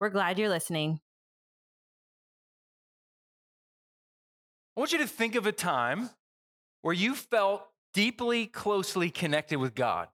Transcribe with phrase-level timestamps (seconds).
[0.00, 1.00] We're glad you're listening.
[4.76, 6.10] I want you to think of a time
[6.82, 10.08] where you felt deeply, closely connected with God.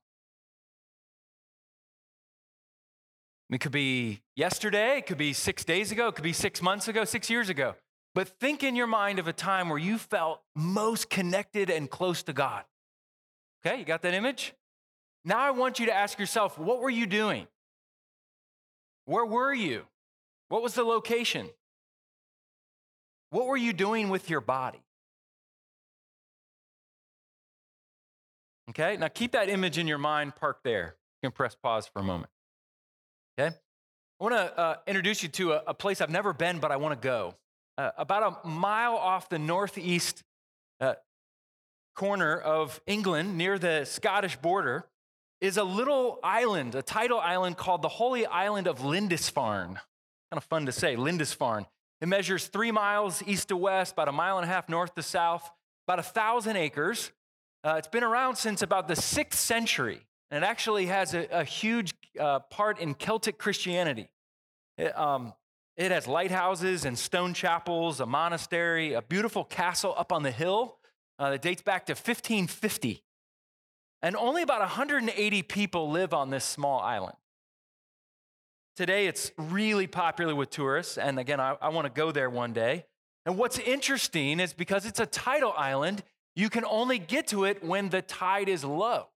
[3.51, 6.87] It could be yesterday, it could be six days ago, it could be six months
[6.87, 7.74] ago, six years ago.
[8.15, 12.23] But think in your mind of a time where you felt most connected and close
[12.24, 12.65] to God.
[13.65, 14.55] Okay, you got that image?
[15.24, 17.47] Now I want you to ask yourself, what were you doing?
[19.10, 19.87] Where were you?
[20.50, 21.51] What was the location?
[23.30, 24.85] What were you doing with your body?
[28.68, 30.95] Okay, now keep that image in your mind parked there.
[31.23, 32.30] You can press pause for a moment.
[33.37, 33.57] Okay,
[34.20, 36.76] I want to uh, introduce you to a, a, place I've never been, but I
[36.76, 37.35] want to go.
[37.76, 40.23] Uh, about a mile off the northeast
[40.80, 40.95] uh,
[41.96, 44.87] corner of England, near the Scottish border,
[45.41, 49.74] is a little island, a tidal island called the Holy Island of Lindisfarne.
[49.74, 51.66] Kind of fun to say, Lindisfarne.
[52.01, 55.02] It measures three miles east to west, about a mile and a half north to
[55.02, 55.51] south,
[55.87, 57.10] about a thousand acres.
[57.65, 61.45] Uh, it's been around since about the sixth century, and it actually has a, a
[61.45, 64.09] huge uh, part in Celtic Christianity.
[64.78, 65.34] It, um,
[65.77, 70.77] it has lighthouses and stone chapels, a monastery, a beautiful castle up on the hill
[71.19, 73.03] uh, that dates back to 1550.
[74.03, 77.16] And only about 180 people live on this small island.
[78.76, 80.97] Today, it's really popular with tourists.
[80.97, 82.87] And again, I, I want to go there one day.
[83.26, 86.03] And what's interesting is because it's a tidal island,
[86.34, 89.08] you can only get to it when the tide is low.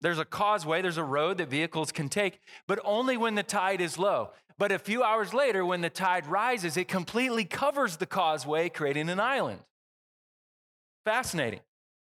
[0.00, 3.80] There's a causeway, there's a road that vehicles can take, but only when the tide
[3.80, 4.30] is low.
[4.58, 9.08] But a few hours later, when the tide rises, it completely covers the causeway, creating
[9.08, 9.60] an island.
[11.04, 11.60] Fascinating.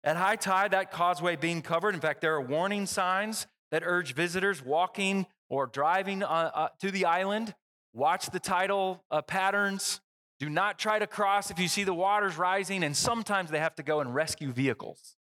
[0.06, 4.14] At high tide, that causeway being covered, in fact, there are warning signs that urge
[4.14, 7.56] visitors walking or driving uh, uh, to the island,
[7.92, 10.02] watch the tidal uh, patterns.
[10.40, 13.74] Do not try to cross if you see the waters rising, and sometimes they have
[13.76, 15.16] to go and rescue vehicles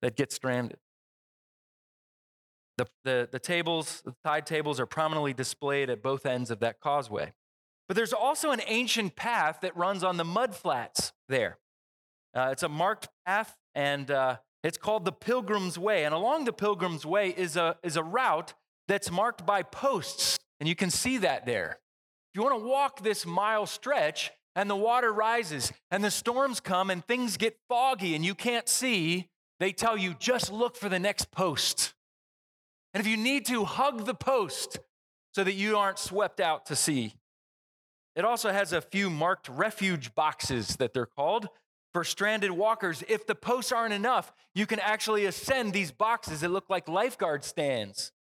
[0.00, 0.78] that get stranded.
[2.76, 6.78] The, the, the tables, the tide tables are prominently displayed at both ends of that
[6.80, 7.32] causeway.
[7.88, 11.58] But there's also an ancient path that runs on the mud flats there.
[12.34, 16.04] Uh, it's a marked path, and uh, it's called the Pilgrim's Way.
[16.04, 18.54] And along the Pilgrim's Way is a, is a route
[18.88, 21.78] that's marked by posts, and you can see that there.
[22.32, 26.60] If you want to walk this mile stretch, and the water rises, and the storms
[26.60, 29.28] come, and things get foggy, and you can't see,
[29.60, 31.94] they tell you just look for the next post.
[32.92, 34.78] And if you need to, hug the post
[35.34, 37.14] so that you aren't swept out to sea.
[38.14, 41.48] It also has a few marked refuge boxes that they're called
[41.94, 46.50] for stranded walkers, if the posts aren't enough, you can actually ascend these boxes that
[46.50, 48.12] look like lifeguard stands.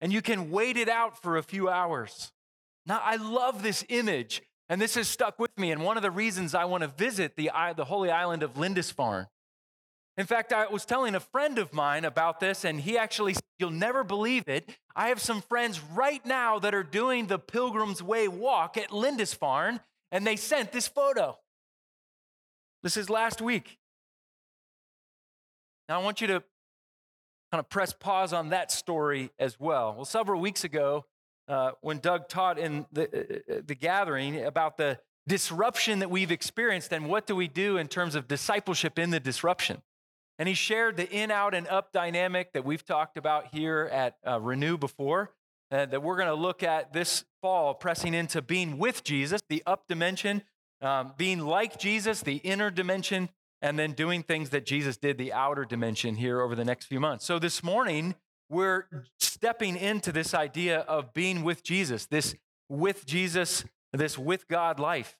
[0.00, 2.32] And you can wait it out for a few hours.
[2.86, 5.70] Now, I love this image, and this has stuck with me.
[5.70, 9.28] And one of the reasons I want to visit the, the holy island of Lindisfarne.
[10.16, 13.44] In fact, I was telling a friend of mine about this, and he actually said,
[13.60, 14.68] You'll never believe it.
[14.96, 19.80] I have some friends right now that are doing the Pilgrim's Way walk at Lindisfarne,
[20.10, 21.38] and they sent this photo.
[22.82, 23.78] This is last week.
[25.88, 26.42] Now, I want you to
[27.52, 29.94] kind of press pause on that story as well.
[29.94, 31.04] Well, several weeks ago,
[31.48, 36.30] uh, when Doug taught in the, uh, uh, the gathering about the disruption that we've
[36.30, 39.82] experienced and what do we do in terms of discipleship in the disruption.
[40.38, 44.16] And he shared the in, out, and up dynamic that we've talked about here at
[44.26, 45.32] uh, Renew before,
[45.70, 49.62] uh, that we're going to look at this fall, pressing into being with Jesus, the
[49.66, 50.42] up dimension,
[50.82, 53.28] um, being like Jesus, the inner dimension,
[53.62, 57.00] and then doing things that Jesus did, the outer dimension, here over the next few
[57.00, 57.24] months.
[57.24, 58.14] So this morning,
[58.48, 58.86] we're
[59.18, 62.34] stepping into this idea of being with Jesus, this
[62.68, 65.16] with Jesus, this with God life.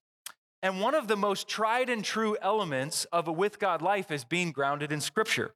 [0.62, 4.25] And one of the most tried and true elements of a with God life is
[4.25, 5.55] being grounded in Scripture.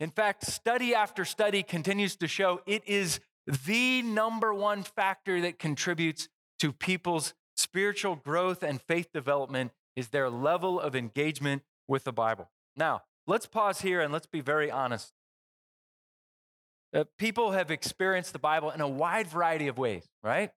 [0.00, 5.58] In fact, study after study continues to show it is the number one factor that
[5.58, 12.12] contributes to people's spiritual growth and faith development is their level of engagement with the
[12.12, 12.50] Bible.
[12.76, 15.12] Now, let's pause here and let's be very honest.
[16.94, 20.50] Uh, people have experienced the Bible in a wide variety of ways, right?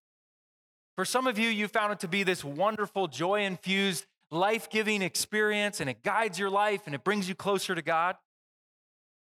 [0.96, 5.02] For some of you, you found it to be this wonderful, joy infused, life giving
[5.02, 8.18] experience, and it guides your life and it brings you closer to God.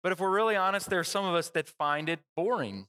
[0.01, 2.87] But if we're really honest, there are some of us that find it boring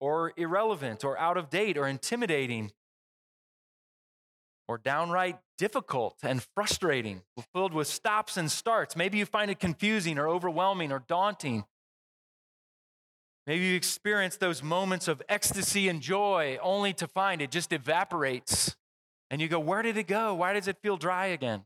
[0.00, 2.72] or irrelevant or out of date or intimidating
[4.70, 7.22] or downright difficult and frustrating,
[7.52, 8.94] filled with stops and starts.
[8.94, 11.64] Maybe you find it confusing or overwhelming or daunting.
[13.48, 18.76] Maybe you experience those moments of ecstasy and joy only to find it just evaporates.
[19.28, 20.36] And you go, Where did it go?
[20.36, 21.64] Why does it feel dry again?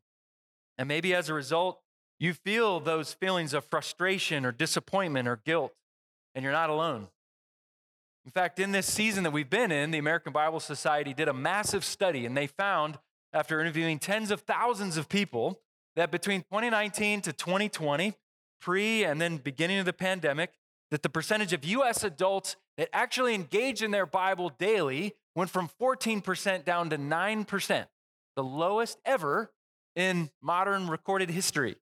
[0.79, 1.81] And maybe as a result,
[2.19, 5.75] you feel those feelings of frustration or disappointment or guilt,
[6.35, 7.09] and you're not alone.
[8.25, 11.35] In fact, in this season that we've been in, the American Bible Society did a
[11.35, 12.99] massive study, and they found,
[13.35, 15.61] after interviewing tens of thousands of people,
[15.95, 18.15] that between 2019 to 2020,
[18.61, 20.55] pre and then beginning of the pandemic,
[20.91, 25.69] that the percentage of US adults that actually engage in their Bible daily went from
[25.81, 27.87] 14% down to 9%,
[28.37, 29.53] the lowest ever
[29.95, 31.77] in modern recorded history.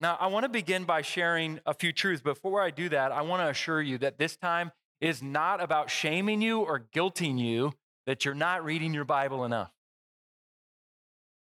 [0.00, 2.20] Now, I want to begin by sharing a few truths.
[2.20, 5.90] Before I do that, I want to assure you that this time is not about
[5.90, 7.72] shaming you or guilting you
[8.06, 9.72] that you're not reading your Bible enough.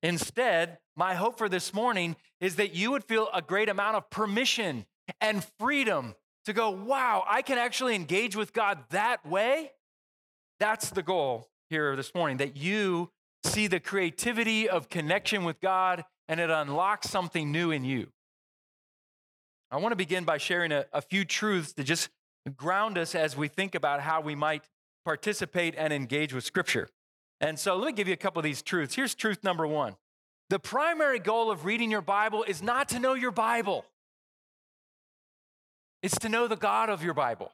[0.03, 4.09] Instead, my hope for this morning is that you would feel a great amount of
[4.09, 4.86] permission
[5.19, 6.15] and freedom
[6.45, 9.71] to go, wow, I can actually engage with God that way.
[10.59, 13.12] That's the goal here this morning, that you
[13.44, 18.07] see the creativity of connection with God and it unlocks something new in you.
[19.71, 22.09] I want to begin by sharing a, a few truths to just
[22.57, 24.63] ground us as we think about how we might
[25.06, 26.89] participate and engage with Scripture.
[27.39, 28.95] And so let me give you a couple of these truths.
[28.95, 29.95] Here's truth number one
[30.50, 33.85] the primary goal of reading your Bible is not to know your Bible,
[36.03, 37.51] it's to know the God of your Bible.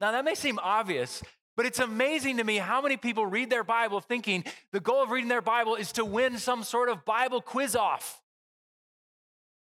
[0.00, 1.22] Now, that may seem obvious,
[1.54, 5.10] but it's amazing to me how many people read their Bible thinking the goal of
[5.10, 8.21] reading their Bible is to win some sort of Bible quiz off.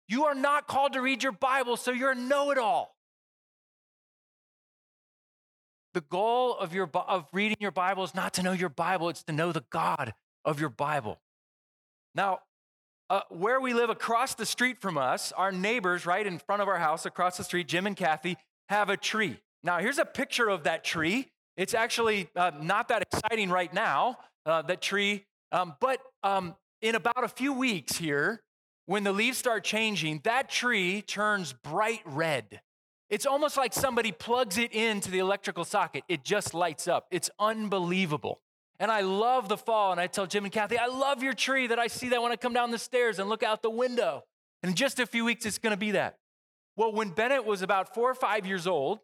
[0.08, 2.96] You are not called to read your Bible, so you're a know it all.
[5.94, 9.24] The goal of, your, of reading your Bible is not to know your Bible, it's
[9.24, 10.14] to know the God
[10.46, 11.20] of your Bible.
[12.16, 12.40] Now,
[13.10, 16.68] uh, where we live across the street from us, our neighbors right in front of
[16.68, 18.38] our house across the street, Jim and Kathy,
[18.70, 19.40] have a tree.
[19.64, 21.30] Now, here's a picture of that tree.
[21.56, 26.96] It's actually uh, not that exciting right now, uh, that tree, um, but um, in
[26.96, 28.42] about a few weeks here,
[28.88, 32.62] when the leaves start changing, that tree turns bright red.
[33.10, 36.04] It's almost like somebody plugs it into the electrical socket.
[36.08, 37.06] It just lights up.
[37.12, 38.40] It's unbelievable.
[38.80, 39.92] And I love the fall.
[39.92, 42.32] And I tell Jim and Kathy, I love your tree that I see that when
[42.32, 44.24] I come down the stairs and look out the window.
[44.64, 46.18] And in just a few weeks, it's going to be that.
[46.78, 49.00] Well, when Bennett was about four or five years old,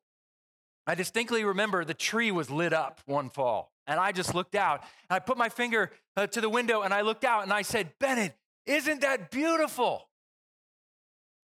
[0.88, 3.72] I distinctly remember the tree was lit up one fall.
[3.86, 4.82] And I just looked out.
[5.10, 7.64] And I put my finger uh, to the window and I looked out and I
[7.64, 10.08] said, Bennett, isn't that beautiful?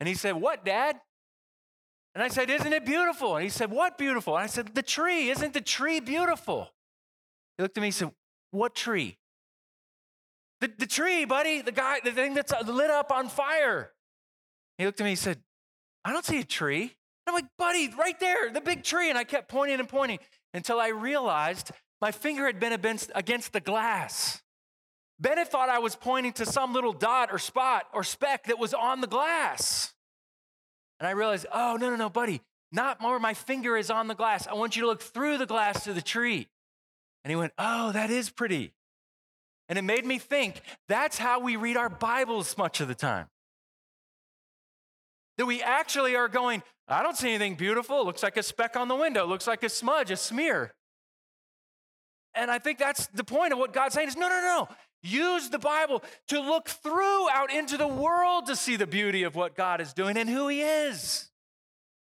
[0.00, 1.00] And he said, What, Dad?
[2.14, 3.36] And I said, Isn't it beautiful?
[3.36, 4.36] And he said, What beautiful?
[4.36, 5.30] And I said, The tree.
[5.30, 6.70] Isn't the tree beautiful?
[7.56, 8.10] He looked at me and said,
[8.50, 9.18] What tree?
[10.60, 13.92] The, the tree, buddy, the guy, the thing that's uh, lit up on fire.
[14.76, 15.38] He looked at me and said,
[16.04, 16.94] I don't see a tree.
[17.26, 19.10] I'm like, buddy, right there, the big tree.
[19.10, 20.18] And I kept pointing and pointing
[20.54, 21.70] until I realized
[22.00, 22.72] my finger had been
[23.14, 24.42] against the glass.
[25.20, 28.72] Bennett thought I was pointing to some little dot or spot or speck that was
[28.72, 29.92] on the glass.
[31.00, 32.40] And I realized, oh, no, no, no, buddy,
[32.72, 33.18] not more.
[33.18, 34.46] My finger is on the glass.
[34.46, 36.48] I want you to look through the glass to the tree.
[37.24, 38.74] And he went, oh, that is pretty.
[39.68, 43.26] And it made me think that's how we read our Bibles much of the time.
[45.36, 48.00] That we actually are going, I don't see anything beautiful.
[48.00, 49.24] It looks like a speck on the window.
[49.24, 50.72] It looks like a smudge, a smear.
[52.38, 54.68] And I think that's the point of what God's saying is no, no, no.
[55.02, 59.34] Use the Bible to look through out into the world to see the beauty of
[59.34, 61.30] what God is doing and who He is.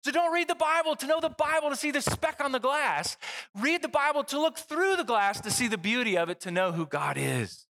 [0.04, 2.58] So don't read the Bible to know the Bible to see the speck on the
[2.58, 3.16] glass.
[3.60, 6.50] Read the Bible to look through the glass to see the beauty of it, to
[6.50, 7.66] know who God is,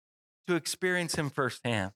[0.49, 1.93] to experience Him firsthand.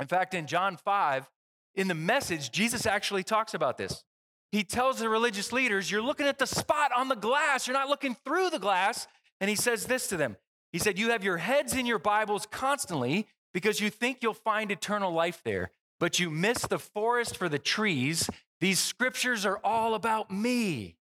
[0.00, 1.30] In fact, in John 5,
[1.74, 4.04] in the message, Jesus actually talks about this.
[4.52, 7.88] He tells the religious leaders, You're looking at the spot on the glass, you're not
[7.88, 9.06] looking through the glass.
[9.42, 10.36] And he says this to them
[10.72, 14.70] he said, You have your heads in your Bibles constantly because you think you'll find
[14.70, 15.70] eternal life there,
[16.00, 18.30] but you miss the forest for the trees.
[18.60, 20.96] These scriptures are all about me.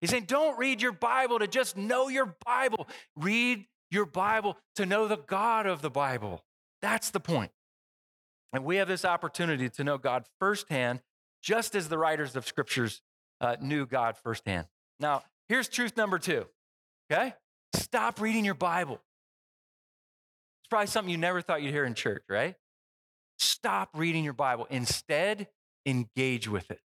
[0.00, 2.86] He's saying, Don't read your Bible to just know your Bible.
[3.16, 6.44] Read your Bible to know the God of the Bible.
[6.82, 7.50] That's the point.
[8.52, 11.00] And we have this opportunity to know God firsthand,
[11.42, 13.00] just as the writers of scriptures
[13.40, 14.66] uh, knew God firsthand.
[15.00, 16.46] Now, here's truth number two,
[17.10, 17.34] okay?
[17.74, 19.00] Stop reading your Bible.
[20.60, 22.54] It's probably something you never thought you'd hear in church, right?
[23.38, 24.66] Stop reading your Bible.
[24.70, 25.48] Instead,
[25.86, 26.80] engage with it.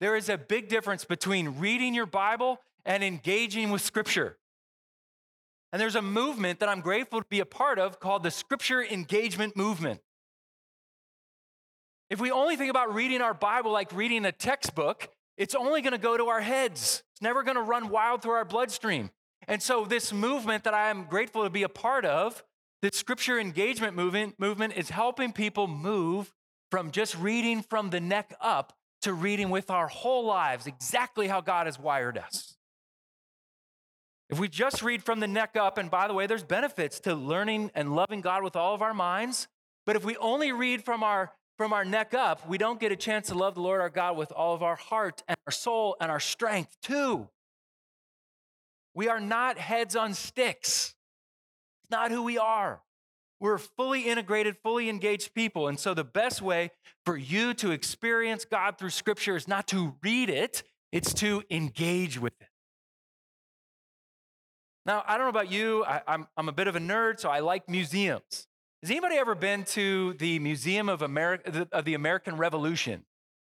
[0.00, 4.36] There is a big difference between reading your Bible and engaging with Scripture.
[5.72, 8.82] And there's a movement that I'm grateful to be a part of called the Scripture
[8.82, 10.00] Engagement Movement.
[12.10, 15.92] If we only think about reading our Bible like reading a textbook, it's only going
[15.92, 17.02] to go to our heads.
[17.12, 19.10] It's never going to run wild through our bloodstream.
[19.48, 22.44] And so, this movement that I am grateful to be a part of,
[22.80, 26.32] the Scripture Engagement Movement, movement is helping people move
[26.70, 28.72] from just reading from the neck up
[29.02, 32.56] to reading with our whole lives, exactly how God has wired us.
[34.30, 37.14] If we just read from the neck up, and by the way, there's benefits to
[37.14, 39.48] learning and loving God with all of our minds,
[39.84, 42.96] but if we only read from our from our neck up, we don't get a
[42.96, 45.96] chance to love the Lord our God with all of our heart and our soul
[46.00, 47.28] and our strength too.
[48.96, 50.96] We are not heads on sticks.
[51.84, 52.82] It's not who we are.
[53.38, 55.68] We're fully integrated, fully engaged people.
[55.68, 56.72] And so the best way
[57.06, 62.18] for you to experience God through scripture is not to read it, it's to engage
[62.18, 62.48] with it.
[64.84, 67.20] Now, I don't know about you, I, am I'm, I'm a bit of a nerd,
[67.20, 68.48] so I like museums.
[68.82, 73.04] Has anybody ever been to the Museum of, America, of the American Revolution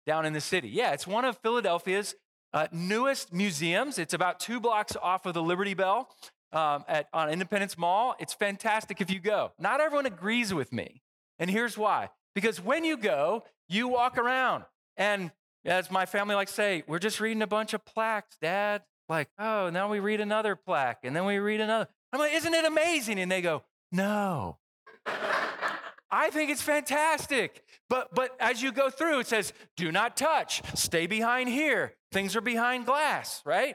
[0.06, 0.68] down in the city?
[0.68, 2.14] Yeah, it's one of Philadelphia's
[2.52, 3.98] uh, newest museums.
[3.98, 6.08] It's about two blocks off of the Liberty Bell
[6.52, 8.14] um, at, on Independence Mall.
[8.20, 9.50] It's fantastic if you go.
[9.58, 11.02] Not everyone agrees with me.
[11.40, 14.62] And here's why because when you go, you walk around.
[14.96, 15.32] And
[15.64, 18.82] as my family likes to say, we're just reading a bunch of plaques, Dad.
[19.08, 21.88] Like, oh, now we read another plaque, and then we read another.
[22.12, 23.18] I'm like, isn't it amazing?
[23.18, 24.58] And they go, no,
[25.06, 27.64] I think it's fantastic.
[27.88, 31.94] But but as you go through, it says, do not touch, stay behind here.
[32.12, 33.74] Things are behind glass, right?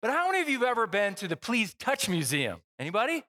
[0.00, 2.60] But how many of you have ever been to the Please Touch Museum?
[2.78, 3.22] Anybody?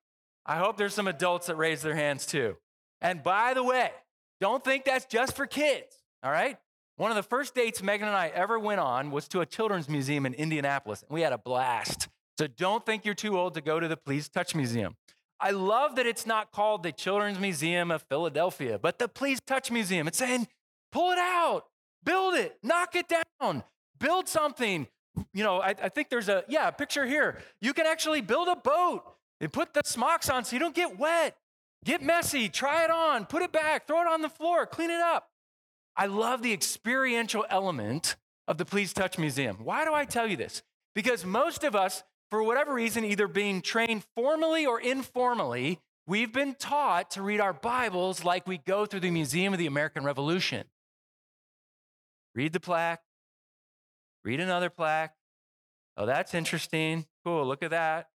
[0.46, 2.58] I hope there's some adults that raise their hands too.
[3.02, 3.92] And by the way,
[4.40, 6.58] don't think that's just for kids, all right?
[6.98, 9.90] One of the first dates Megan and I ever went on was to a children's
[9.90, 12.08] museum in Indianapolis, and we had a blast.
[12.40, 14.96] So don't think you're too old to go to the Please Touch Museum.
[15.46, 19.70] I love that it's not called the Children's Museum of Philadelphia, but the Please Touch
[19.70, 20.08] Museum.
[20.08, 20.48] It's saying,
[20.92, 21.66] pull it out,
[22.04, 23.64] build it, knock it down,
[24.00, 24.88] build something.
[25.36, 27.38] You know, I, I think there's a, yeah, picture here.
[27.62, 29.04] You can actually build a boat
[29.40, 31.38] and put the smocks on so you don't get wet.
[31.84, 35.00] Get messy, try it on, put it back, throw it on the floor, clean it
[35.00, 35.30] up.
[35.96, 38.16] I love the experiential element
[38.48, 39.58] of the Please Touch Museum.
[39.64, 40.64] Why do I tell you this?
[40.96, 46.56] Because most of us for whatever reason, either being trained formally or informally, we've been
[46.56, 50.66] taught to read our Bibles like we go through the Museum of the American Revolution.
[52.34, 53.02] Read the plaque,
[54.24, 55.16] read another plaque.
[55.98, 57.06] Oh, that's interesting.
[57.24, 58.10] Cool, look at that.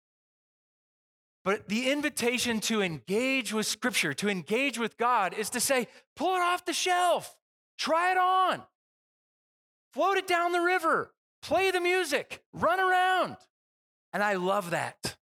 [1.46, 6.36] But the invitation to engage with Scripture, to engage with God, is to say, pull
[6.36, 7.38] it off the shelf,
[7.78, 8.64] try it on,
[9.94, 13.38] float it down the river, play the music, run around.
[14.14, 15.16] And I love that.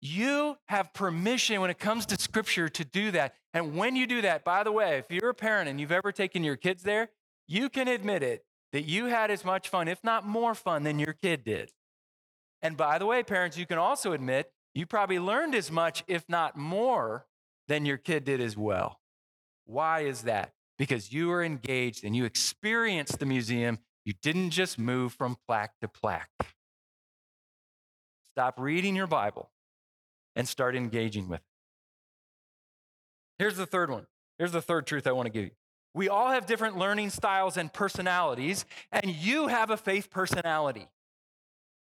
[0.00, 3.34] You have permission when it comes to scripture to do that.
[3.54, 6.10] And when you do that, by the way, if you're a parent and you've ever
[6.10, 7.10] taken your kids there,
[7.46, 10.98] you can admit it that you had as much fun, if not more fun, than
[10.98, 11.70] your kid did.
[12.62, 16.28] And by the way, parents, you can also admit you probably learned as much, if
[16.28, 17.26] not more,
[17.68, 19.00] than your kid did as well.
[19.66, 20.52] Why is that?
[20.78, 23.78] Because you were engaged and you experienced the museum.
[24.04, 26.30] You didn't just move from plaque to plaque.
[28.34, 29.50] Stop reading your Bible
[30.34, 31.46] and start engaging with it.
[33.38, 34.06] Here's the third one.
[34.38, 35.50] Here's the third truth I want to give you.
[35.94, 40.88] We all have different learning styles and personalities, and you have a faith personality.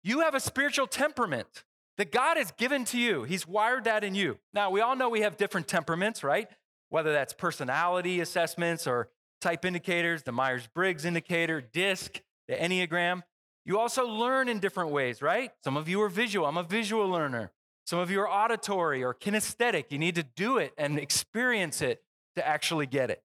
[0.02, 1.64] You have a spiritual temperament
[1.98, 3.24] that God has given to you.
[3.24, 4.38] He's wired that in you.
[4.54, 6.48] Now, we all know we have different temperaments, right?
[6.88, 9.10] Whether that's personality assessments or
[9.42, 13.22] type indicators, the Myers Briggs indicator, DISC, the Enneagram.
[13.70, 15.52] You also learn in different ways, right?
[15.62, 16.44] Some of you are visual.
[16.44, 17.52] I'm a visual learner.
[17.86, 19.92] Some of you are auditory or kinesthetic.
[19.92, 22.02] You need to do it and experience it
[22.34, 23.22] to actually get it.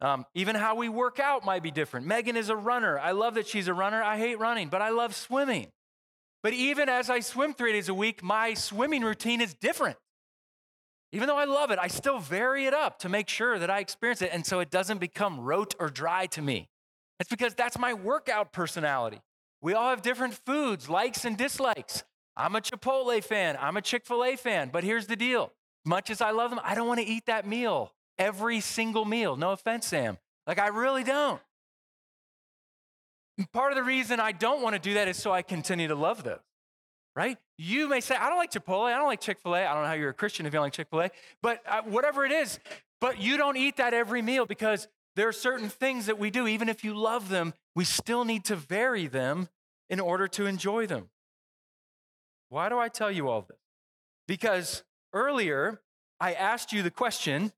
[0.00, 2.06] Um, even how we work out might be different.
[2.06, 3.00] Megan is a runner.
[3.00, 4.00] I love that she's a runner.
[4.00, 5.72] I hate running, but I love swimming.
[6.44, 9.96] But even as I swim three days a week, my swimming routine is different.
[11.10, 13.80] Even though I love it, I still vary it up to make sure that I
[13.80, 14.30] experience it.
[14.32, 16.68] And so it doesn't become rote or dry to me.
[17.18, 19.20] It's because that's my workout personality.
[19.62, 22.04] We all have different foods, likes and dislikes.
[22.36, 23.56] I'm a Chipotle fan.
[23.60, 24.70] I'm a Chick fil A fan.
[24.72, 25.52] But here's the deal
[25.84, 29.36] much as I love them, I don't want to eat that meal every single meal.
[29.36, 30.18] No offense, Sam.
[30.46, 31.40] Like, I really don't.
[33.38, 35.88] And part of the reason I don't want to do that is so I continue
[35.88, 36.40] to love those.
[37.16, 37.38] right?
[37.58, 38.84] You may say, I don't like Chipotle.
[38.86, 39.64] I don't like Chick fil A.
[39.66, 41.10] I don't know how you're a Christian if you don't like Chick fil A,
[41.42, 42.58] but uh, whatever it is,
[43.00, 46.46] but you don't eat that every meal because there are certain things that we do,
[46.46, 49.48] even if you love them, we still need to vary them
[49.88, 51.10] in order to enjoy them.
[52.48, 53.58] Why do I tell you all this?
[54.26, 55.80] Because earlier
[56.20, 57.52] I asked you the question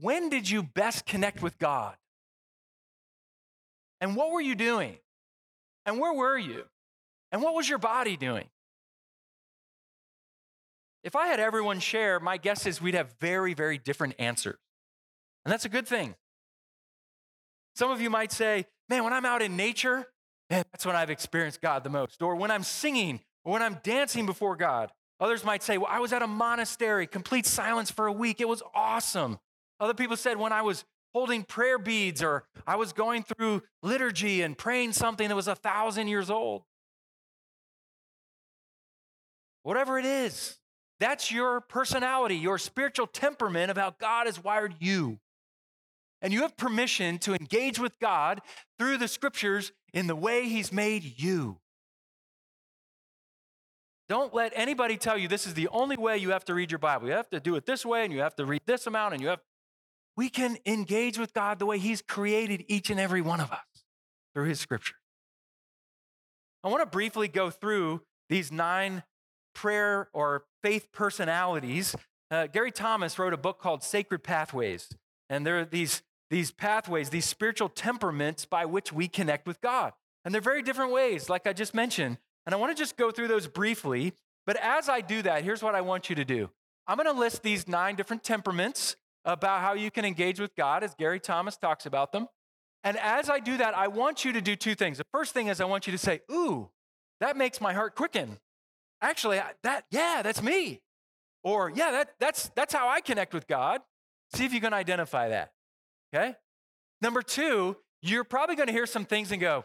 [0.00, 1.96] when did you best connect with God?
[4.00, 4.98] And what were you doing?
[5.86, 6.64] And where were you?
[7.30, 8.46] And what was your body doing?
[11.04, 14.58] If I had everyone share, my guess is we'd have very, very different answers.
[15.44, 16.14] And that's a good thing.
[17.74, 20.06] Some of you might say, man, when I'm out in nature,
[20.50, 22.22] man, that's when I've experienced God the most.
[22.22, 24.90] Or when I'm singing, or when I'm dancing before God.
[25.20, 28.40] Others might say, well, I was at a monastery, complete silence for a week.
[28.40, 29.38] It was awesome.
[29.80, 34.42] Other people said, when I was holding prayer beads or I was going through liturgy
[34.42, 36.62] and praying something that was a thousand years old.
[39.62, 40.58] Whatever it is,
[41.00, 45.18] that's your personality, your spiritual temperament of how God has wired you.
[46.24, 48.40] And you have permission to engage with God
[48.78, 51.58] through the scriptures in the way He's made you.
[54.08, 56.78] Don't let anybody tell you this is the only way you have to read your
[56.78, 57.06] Bible.
[57.06, 59.22] You have to do it this way and you have to read this amount and
[59.22, 59.40] you have
[60.16, 63.84] we can engage with God the way He's created each and every one of us
[64.34, 64.94] through His scripture.
[66.62, 68.00] I want to briefly go through
[68.30, 69.02] these nine
[69.54, 71.94] prayer or faith personalities.
[72.30, 74.88] Uh, Gary Thomas wrote a book called Sacred Pathways,
[75.28, 79.92] and there are these, these pathways, these spiritual temperaments by which we connect with God.
[80.24, 82.18] And they're very different ways, like I just mentioned.
[82.46, 84.14] And I want to just go through those briefly.
[84.46, 86.50] But as I do that, here's what I want you to do
[86.86, 90.82] I'm going to list these nine different temperaments about how you can engage with God,
[90.82, 92.28] as Gary Thomas talks about them.
[92.82, 94.98] And as I do that, I want you to do two things.
[94.98, 96.68] The first thing is I want you to say, Ooh,
[97.20, 98.38] that makes my heart quicken.
[99.00, 100.82] Actually, that, yeah, that's me.
[101.42, 103.80] Or, yeah, that, that's, that's how I connect with God.
[104.34, 105.52] See if you can identify that.
[106.14, 106.34] Okay?
[107.00, 109.64] Number two, you're probably going to hear some things and go,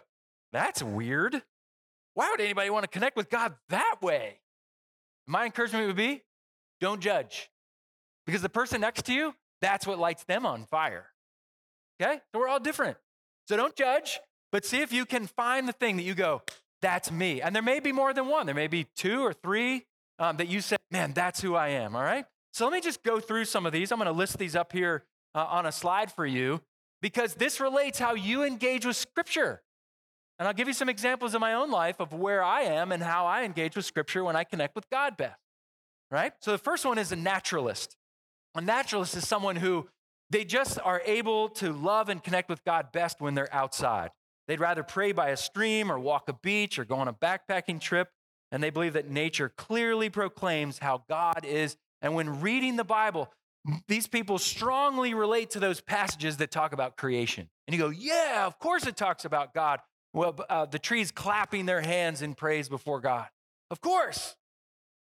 [0.51, 1.41] That's weird.
[2.15, 4.39] Why would anybody want to connect with God that way?
[5.27, 6.23] My encouragement would be
[6.81, 7.49] don't judge.
[8.25, 11.07] Because the person next to you, that's what lights them on fire.
[12.01, 12.19] Okay?
[12.31, 12.97] So we're all different.
[13.47, 14.19] So don't judge,
[14.51, 16.41] but see if you can find the thing that you go,
[16.81, 17.41] that's me.
[17.41, 18.45] And there may be more than one.
[18.45, 19.85] There may be two or three
[20.17, 21.95] um, that you say, man, that's who I am.
[21.95, 22.25] All right?
[22.53, 23.91] So let me just go through some of these.
[23.91, 25.03] I'm going to list these up here
[25.35, 26.61] uh, on a slide for you
[27.01, 29.61] because this relates how you engage with Scripture.
[30.37, 33.03] And I'll give you some examples in my own life of where I am and
[33.03, 35.39] how I engage with Scripture when I connect with God best.
[36.11, 36.33] Right?
[36.39, 37.95] So the first one is a naturalist.
[38.55, 39.87] A naturalist is someone who
[40.29, 44.11] they just are able to love and connect with God best when they're outside.
[44.47, 47.79] They'd rather pray by a stream or walk a beach or go on a backpacking
[47.79, 48.09] trip.
[48.51, 51.77] And they believe that nature clearly proclaims how God is.
[52.01, 53.31] And when reading the Bible,
[53.87, 57.49] these people strongly relate to those passages that talk about creation.
[57.67, 59.79] And you go, yeah, of course it talks about God.
[60.13, 63.27] Well, uh, the trees clapping their hands in praise before God.
[63.69, 64.35] Of course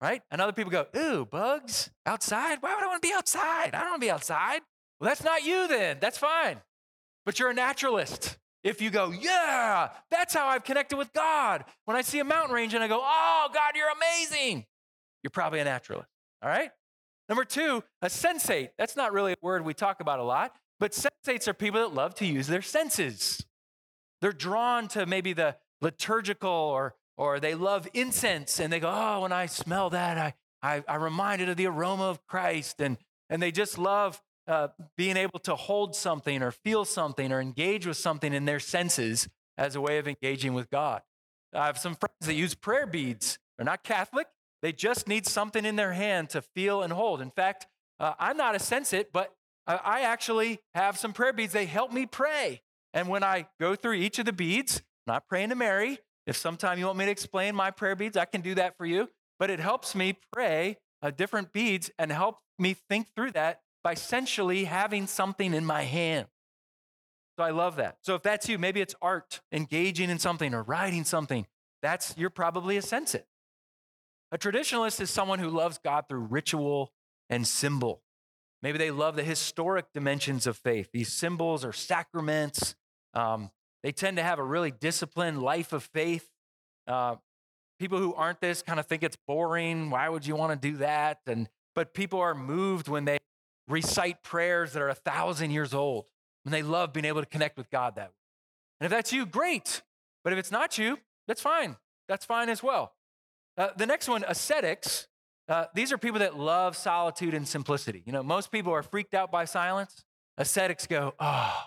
[0.02, 0.22] right?
[0.32, 2.58] And other people go, ooh, bugs outside?
[2.62, 3.74] Why would I want to be outside?
[3.74, 4.62] I don't want to be outside.
[5.00, 5.98] Well, that's not you then.
[6.00, 6.62] That's fine.
[7.26, 8.38] But you're a naturalist.
[8.64, 11.64] If you go, yeah, that's how I've connected with God.
[11.86, 14.66] When I see a mountain range and I go, oh, God, you're amazing,
[15.24, 16.10] you're probably a naturalist.
[16.42, 16.72] All right?
[17.30, 18.70] Number two, a sensate.
[18.78, 21.94] That's not really a word we talk about a lot, but sensates are people that
[21.94, 23.46] love to use their senses.
[24.22, 29.22] They're drawn to maybe the liturgical or or they love incense and they go, oh,
[29.22, 32.80] when I smell that, I, I, I'm reminded of the aroma of Christ.
[32.80, 32.98] And,
[33.30, 37.88] and they just love uh, being able to hold something or feel something or engage
[37.88, 41.02] with something in their senses as a way of engaging with God.
[41.54, 43.40] I have some friends that use prayer beads.
[43.58, 44.28] They're not Catholic.
[44.62, 47.22] They just need something in their hand to feel and hold.
[47.22, 47.68] In fact,
[48.00, 49.34] uh, I'm not a sensate, but
[49.68, 51.52] I actually have some prayer beads.
[51.52, 52.62] They help me pray.
[52.94, 56.80] And when I go through each of the beads, not praying to Mary, if sometime
[56.80, 59.10] you want me to explain my prayer beads, I can do that for you.
[59.40, 63.92] But it helps me pray uh, different beads and help me think through that by
[63.92, 66.28] essentially having something in my hand.
[67.38, 67.98] So I love that.
[68.04, 71.46] So if that's you, maybe it's art, engaging in something or writing something.
[71.82, 73.24] That's you're probably a sensate.
[74.32, 76.92] A traditionalist is someone who loves God through ritual
[77.30, 78.02] and symbol.
[78.62, 82.76] Maybe they love the historic dimensions of faith, these symbols or sacraments,
[83.14, 83.52] um,
[83.84, 86.28] they tend to have a really disciplined life of faith.
[86.88, 87.16] Uh,
[87.80, 89.90] people who aren't this kind of think it's boring.
[89.90, 91.20] Why would you want to do that?
[91.26, 93.18] And but people are moved when they
[93.68, 96.10] recite prayers that are a thousand years old,
[96.46, 98.14] and they love being able to connect with God that way.
[98.80, 99.82] And if that's you, great.
[100.24, 101.76] But if it's not you, that's fine.
[102.08, 102.94] That's fine as well.
[103.58, 105.08] Uh, the next one, ascetics.
[105.50, 108.04] Uh, these are people that love solitude and simplicity.
[108.06, 110.04] You know, most people are freaked out by silence.
[110.38, 111.64] Ascetics go, oh,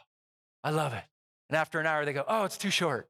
[0.62, 1.03] I love it.
[1.48, 3.09] And after an hour, they go, oh, it's too short.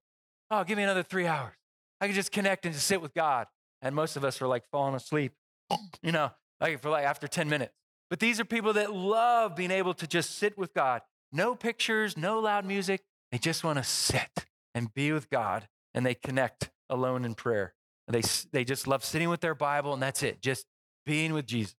[0.51, 1.55] Oh, give me another three hours.
[2.01, 3.47] I can just connect and just sit with God.
[3.83, 5.33] And most of us are like falling asleep,
[6.03, 7.75] you know, like for like after 10 minutes.
[8.09, 11.03] But these are people that love being able to just sit with God.
[11.33, 13.03] No pictures, no loud music.
[13.31, 17.75] They just want to sit and be with God and they connect alone in prayer.
[18.11, 20.67] They, they just love sitting with their Bible and that's it, just
[21.07, 21.75] being with Jesus.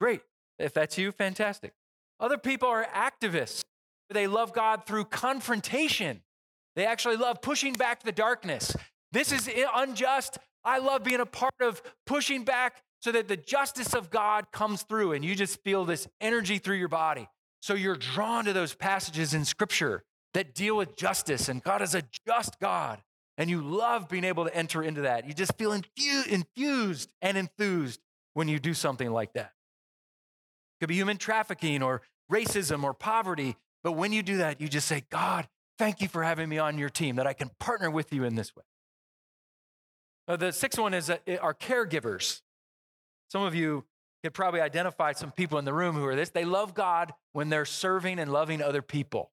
[0.00, 0.20] Great.
[0.58, 1.72] If that's you, fantastic.
[2.20, 3.62] Other people are activists.
[4.10, 6.22] They love God through confrontation.
[6.76, 8.74] They actually love pushing back the darkness.
[9.10, 10.38] This is unjust.
[10.64, 14.82] I love being a part of pushing back so that the justice of God comes
[14.82, 17.28] through and you just feel this energy through your body.
[17.60, 20.04] So you're drawn to those passages in scripture
[20.34, 23.00] that deal with justice, and God is a just God.
[23.38, 25.26] And you love being able to enter into that.
[25.26, 28.00] You just feel infused and enthused
[28.34, 29.52] when you do something like that.
[30.76, 33.56] It could be human trafficking or racism or poverty.
[33.82, 36.78] But when you do that, you just say, God, thank you for having me on
[36.78, 38.64] your team, that I can partner with you in this way.
[40.28, 42.42] Uh, the sixth one is uh, our caregivers.
[43.28, 43.84] Some of you
[44.22, 46.30] could probably identify some people in the room who are this.
[46.30, 49.32] They love God when they're serving and loving other people.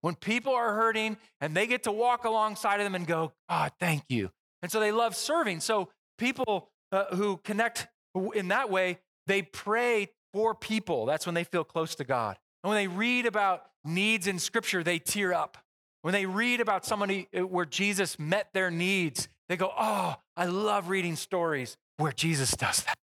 [0.00, 3.72] When people are hurting and they get to walk alongside of them and go, God,
[3.80, 4.30] thank you.
[4.62, 5.60] And so they love serving.
[5.60, 7.88] So people uh, who connect
[8.34, 11.06] in that way, they pray for people.
[11.06, 12.38] That's when they feel close to God.
[12.62, 15.58] And when they read about needs in scripture, they tear up.
[16.02, 20.46] When they read about somebody uh, where Jesus met their needs, they go, Oh, I
[20.46, 22.98] love reading stories where Jesus does that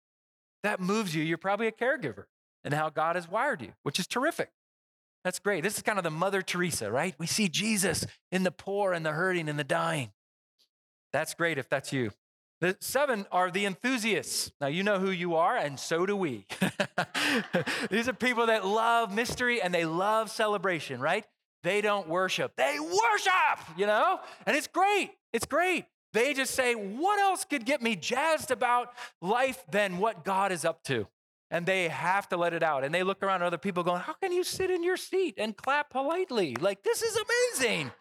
[0.64, 2.26] that moves you, you're probably a caregiver
[2.64, 4.50] and how God has wired you, which is terrific.
[5.24, 5.64] That's great.
[5.64, 7.16] This is kind of the Mother Teresa, right?
[7.18, 10.12] We see Jesus in the poor and the hurting and the dying.
[11.14, 12.12] That's great if that's you.
[12.60, 14.52] The seven are the enthusiasts.
[14.62, 16.46] Now, you know who you are, and so do we.
[17.90, 21.26] These are people that love mystery and they love celebration, right?
[21.64, 24.20] They don't worship, they worship, you know?
[24.46, 25.12] And it's great.
[25.32, 25.86] It's great.
[26.14, 30.64] They just say, What else could get me jazzed about life than what God is
[30.64, 31.08] up to?
[31.54, 32.84] And they have to let it out.
[32.84, 35.36] And they look around at other people going, How can you sit in your seat
[35.38, 36.56] and clap politely?
[36.60, 37.92] Like, this is amazing,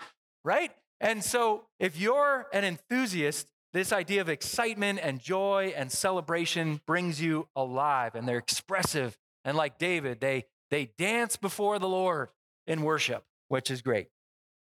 [0.42, 0.72] right?
[1.02, 7.20] And so, if you're an enthusiast, this idea of excitement and joy and celebration brings
[7.20, 9.18] you alive and they're expressive.
[9.44, 12.28] And like David, they, they dance before the Lord
[12.66, 14.08] in worship, which is great.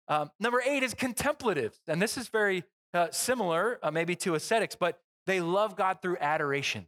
[0.08, 1.78] Um, number eight is contemplatives.
[1.86, 6.16] And this is very uh, similar uh, maybe to ascetics, but they love God through
[6.20, 6.86] adoration.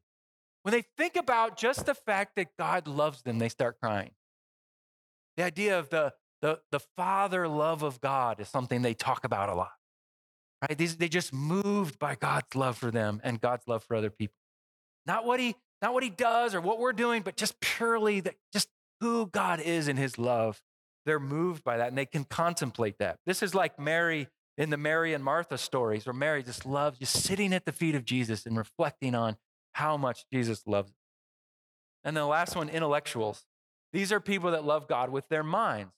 [0.62, 4.10] When they think about just the fact that God loves them, they start crying.
[5.36, 9.48] The idea of the, the, the father love of God is something they talk about
[9.48, 9.72] a lot.
[10.62, 10.76] Right?
[10.76, 14.36] These, they just moved by God's love for them and God's love for other people.
[15.06, 18.34] Not what he, not what he does or what we're doing, but just purely that
[18.52, 18.68] just
[19.00, 20.60] who God is in his love.
[21.06, 23.18] They're moved by that and they can contemplate that.
[23.24, 27.22] This is like Mary in the Mary and Martha stories, where Mary just loves just
[27.24, 29.36] sitting at the feet of Jesus and reflecting on
[29.80, 30.92] how much Jesus loves.
[32.04, 33.44] And the last one, intellectuals.
[33.94, 35.92] These are people that love God with their minds.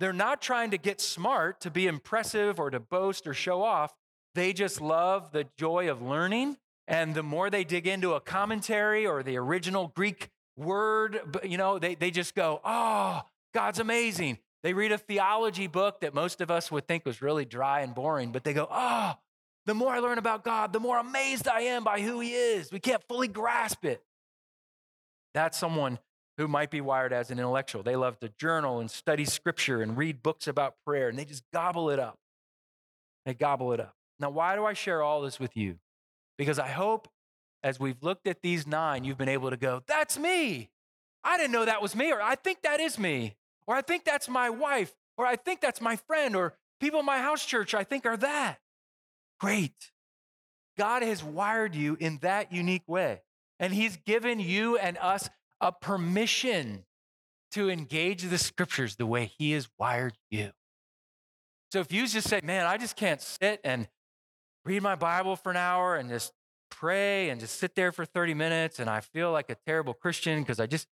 [0.00, 3.94] They're not trying to get smart to be impressive or to boast or show off.
[4.34, 6.56] They just love the joy of learning.
[6.86, 11.78] And the more they dig into a commentary or the original Greek word, you know,
[11.78, 13.22] they, they just go, oh,
[13.54, 14.38] God's amazing.
[14.62, 17.94] They read a theology book that most of us would think was really dry and
[17.94, 19.14] boring, but they go, oh,
[19.68, 22.72] the more I learn about God, the more amazed I am by who He is.
[22.72, 24.02] We can't fully grasp it.
[25.34, 25.98] That's someone
[26.36, 27.82] who might be wired as an intellectual.
[27.82, 31.44] They love to journal and study scripture and read books about prayer, and they just
[31.52, 32.18] gobble it up.
[33.26, 33.94] They gobble it up.
[34.20, 35.76] Now, why do I share all this with you?
[36.36, 37.08] Because I hope
[37.62, 40.70] as we've looked at these nine, you've been able to go, that's me.
[41.24, 43.36] I didn't know that was me, or I think that is me
[43.68, 47.06] or I think that's my wife, or I think that's my friend, or people in
[47.06, 48.58] my house church I think are that.
[49.40, 49.92] Great.
[50.76, 53.22] God has wired you in that unique way.
[53.58, 55.28] And He's given you and us
[55.60, 56.84] a permission
[57.52, 60.50] to engage the scriptures the way He has wired you.
[61.72, 63.88] So if you just say, man, I just can't sit and
[64.64, 66.32] read my Bible for an hour and just
[66.70, 70.40] pray and just sit there for 30 minutes and I feel like a terrible Christian
[70.40, 70.86] because I just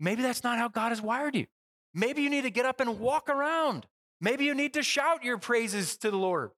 [0.00, 1.46] Maybe that's not how God has wired you.
[1.94, 3.86] Maybe you need to get up and walk around.
[4.20, 6.50] Maybe you need to shout your praises to the Lord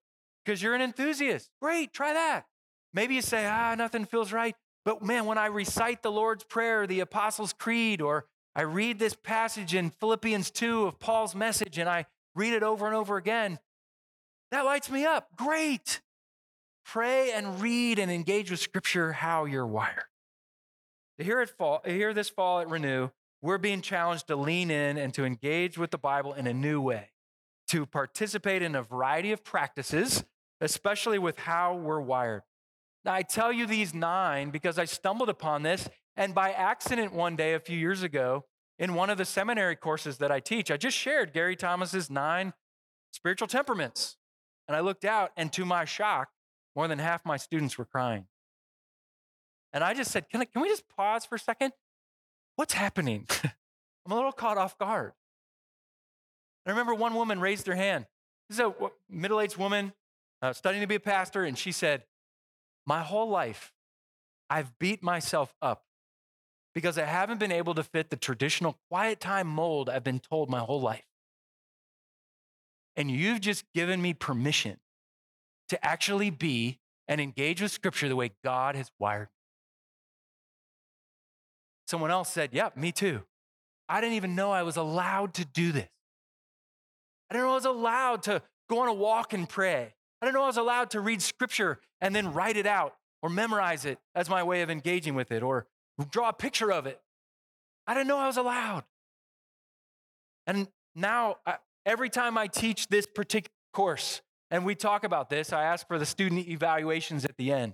[0.45, 1.49] because you're an enthusiast.
[1.61, 2.45] Great, try that.
[2.93, 4.55] Maybe you say, ah, nothing feels right.
[4.85, 9.15] But man, when I recite the Lord's Prayer, the Apostles' Creed, or I read this
[9.15, 12.05] passage in Philippians 2 of Paul's message and I
[12.35, 13.59] read it over and over again,
[14.51, 15.29] that lights me up.
[15.35, 16.01] Great.
[16.85, 20.05] pray and read and engage with Scripture how you're wired.
[21.17, 23.09] Here at fall, here this fall at Renew,
[23.41, 26.79] we're being challenged to lean in and to engage with the Bible in a new
[26.79, 27.09] way,
[27.69, 30.23] to participate in a variety of practices,
[30.61, 32.43] especially with how we're wired.
[33.03, 35.87] Now, I tell you these nine because I stumbled upon this,
[36.17, 38.45] and by accident one day a few years ago,
[38.79, 42.53] in one of the seminary courses that I teach, I just shared Gary Thomas's nine
[43.11, 44.17] spiritual temperaments.
[44.67, 46.29] And I looked out, and to my shock,
[46.75, 48.25] more than half my students were crying.
[49.71, 51.73] And I just said, Can, I, can we just pause for a second?
[52.55, 53.27] What's happening?
[53.43, 55.13] I'm a little caught off guard.
[56.65, 58.05] I remember one woman raised her hand.
[58.49, 58.73] This is a
[59.09, 59.93] middle aged woman
[60.45, 62.03] uh, studying to be a pastor, and she said,
[62.85, 63.73] My whole life,
[64.49, 65.83] I've beat myself up
[66.75, 70.49] because I haven't been able to fit the traditional quiet time mold I've been told
[70.49, 71.05] my whole life.
[72.95, 74.77] And you've just given me permission
[75.69, 79.27] to actually be and engage with Scripture the way God has wired.
[79.27, 79.27] Me.
[81.87, 83.23] Someone else said, Yep, yeah, me too.
[83.89, 85.89] I didn't even know I was allowed to do this.
[87.29, 89.94] I didn't know I was allowed to go on a walk and pray.
[90.21, 93.29] I didn't know I was allowed to read Scripture and then write it out or
[93.29, 95.67] memorize it as my way of engaging with it or
[96.11, 97.01] draw a picture of it.
[97.87, 98.83] I didn't know I was allowed.
[100.47, 101.37] And now,
[101.85, 105.99] every time I teach this particular course and we talk about this, I ask for
[105.99, 107.73] the student evaluations at the end.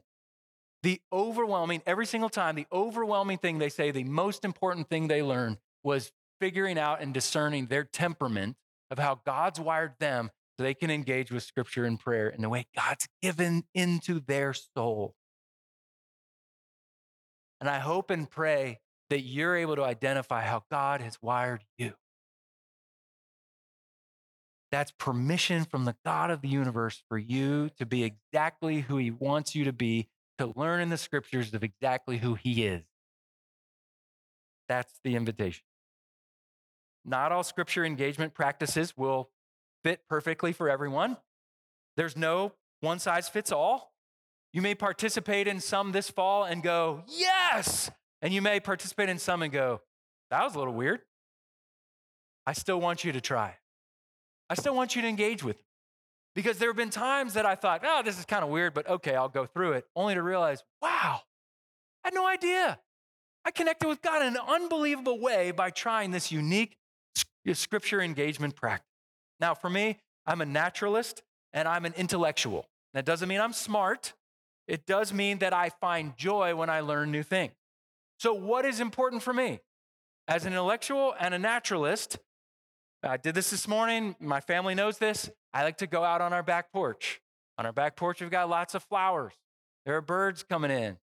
[0.84, 5.22] The overwhelming, every single time, the overwhelming thing they say, the most important thing they
[5.22, 8.56] learned was figuring out and discerning their temperament
[8.90, 12.50] of how God's wired them so they can engage with scripture and prayer in the
[12.50, 15.16] way God's given into their soul.
[17.60, 21.94] And I hope and pray that you're able to identify how God has wired you.
[24.72, 29.10] That's permission from the God of the universe for you to be exactly who He
[29.10, 32.84] wants you to be, to learn in the scriptures of exactly who He is.
[34.70, 35.64] That's the invitation.
[37.04, 39.32] Not all scripture engagement practices will
[39.84, 41.18] fit perfectly for everyone.
[41.98, 43.94] There's no one size fits all.
[44.54, 47.90] You may participate in some this fall and go, yes.
[48.22, 49.82] And you may participate in some and go,
[50.30, 51.02] that was a little weird.
[52.46, 53.56] I still want you to try.
[54.50, 55.66] I still want you to engage with it.
[56.34, 58.88] Because there have been times that I thought, oh, this is kind of weird, but
[58.88, 61.22] okay, I'll go through it, only to realize, wow,
[62.04, 62.80] I had no idea.
[63.44, 66.78] I connected with God in an unbelievable way by trying this unique
[67.54, 68.91] scripture engagement practice.
[69.42, 72.68] Now, for me, I'm a naturalist and I'm an intellectual.
[72.94, 74.14] That doesn't mean I'm smart,
[74.68, 77.52] it does mean that I find joy when I learn new things.
[78.20, 79.60] So, what is important for me?
[80.28, 82.20] As an intellectual and a naturalist,
[83.04, 84.16] I did this this morning.
[84.20, 85.30] My family knows this.
[85.54, 87.20] I like to go out on our back porch.
[87.58, 89.34] On our back porch, we've got lots of flowers.
[89.86, 90.98] There are birds coming in,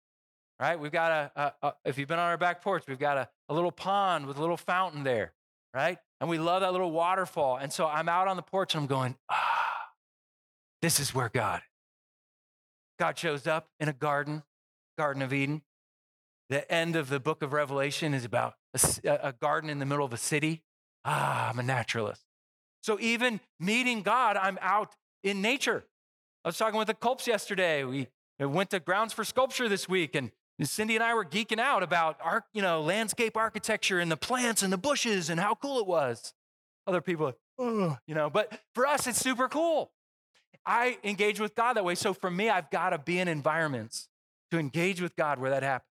[0.60, 0.80] right?
[0.80, 3.28] We've got a, a, a if you've been on our back porch, we've got a,
[3.50, 5.34] a little pond with a little fountain there,
[5.73, 5.97] right?
[6.19, 7.58] And we love that little waterfall.
[7.58, 9.91] And so I'm out on the porch and I'm going, ah,
[10.82, 11.62] this is where God
[12.97, 14.43] God shows up in a garden,
[14.97, 15.62] Garden of Eden.
[16.49, 20.06] The end of the book of Revelation is about a, a garden in the middle
[20.06, 20.63] of a city.
[21.06, 22.23] Ah, I'm a naturalist.
[22.82, 25.86] So even meeting God, I'm out in nature.
[26.43, 27.84] I was talking with the Culps yesterday.
[27.84, 28.08] We
[28.39, 30.32] went to Grounds for Sculpture this week, and
[30.65, 34.63] Cindy and I were geeking out about art, you know, landscape architecture and the plants
[34.63, 36.33] and the bushes and how cool it was.
[36.87, 39.91] Other people, oh, you know, but for us, it's super cool.
[40.65, 41.95] I engage with God that way.
[41.95, 44.09] So for me, I've got to be in environments
[44.51, 45.89] to engage with God where that happens.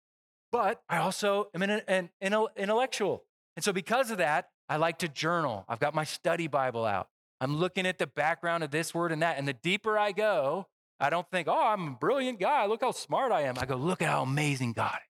[0.51, 3.23] But I also am an, an, an intellectual.
[3.55, 5.65] And so because of that, I like to journal.
[5.69, 7.07] I've got my study Bible out.
[7.41, 9.37] I'm looking at the background of this word and that.
[9.37, 10.67] And the deeper I go,
[10.99, 12.65] I don't think, oh, I'm a brilliant guy.
[12.65, 13.55] Look how smart I am.
[13.57, 15.09] I go, look at how amazing God is.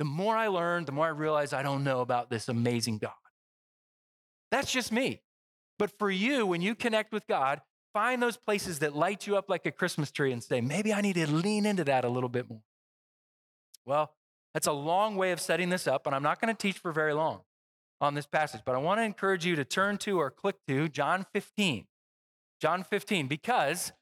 [0.00, 3.12] The more I learn, the more I realize I don't know about this amazing God.
[4.50, 5.22] That's just me.
[5.78, 7.60] But for you, when you connect with God,
[7.92, 11.00] Find those places that light you up like a Christmas tree and say, maybe I
[11.00, 12.62] need to lean into that a little bit more.
[13.84, 14.14] Well,
[14.54, 16.92] that's a long way of setting this up, and I'm not going to teach for
[16.92, 17.40] very long
[18.00, 20.88] on this passage, but I want to encourage you to turn to or click to
[20.88, 21.86] John 15.
[22.60, 23.92] John 15, because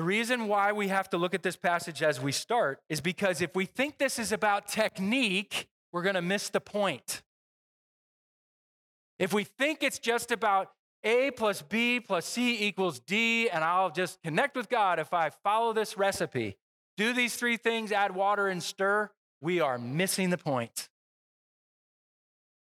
[0.00, 3.42] the reason why we have to look at this passage as we start is because
[3.42, 7.20] if we think this is about technique, we're going to miss the point.
[9.18, 10.70] If we think it's just about
[11.04, 15.28] a plus B plus C equals D, and I'll just connect with God if I
[15.44, 16.56] follow this recipe.
[16.96, 19.10] Do these three things, add water and stir,
[19.42, 20.88] we are missing the point.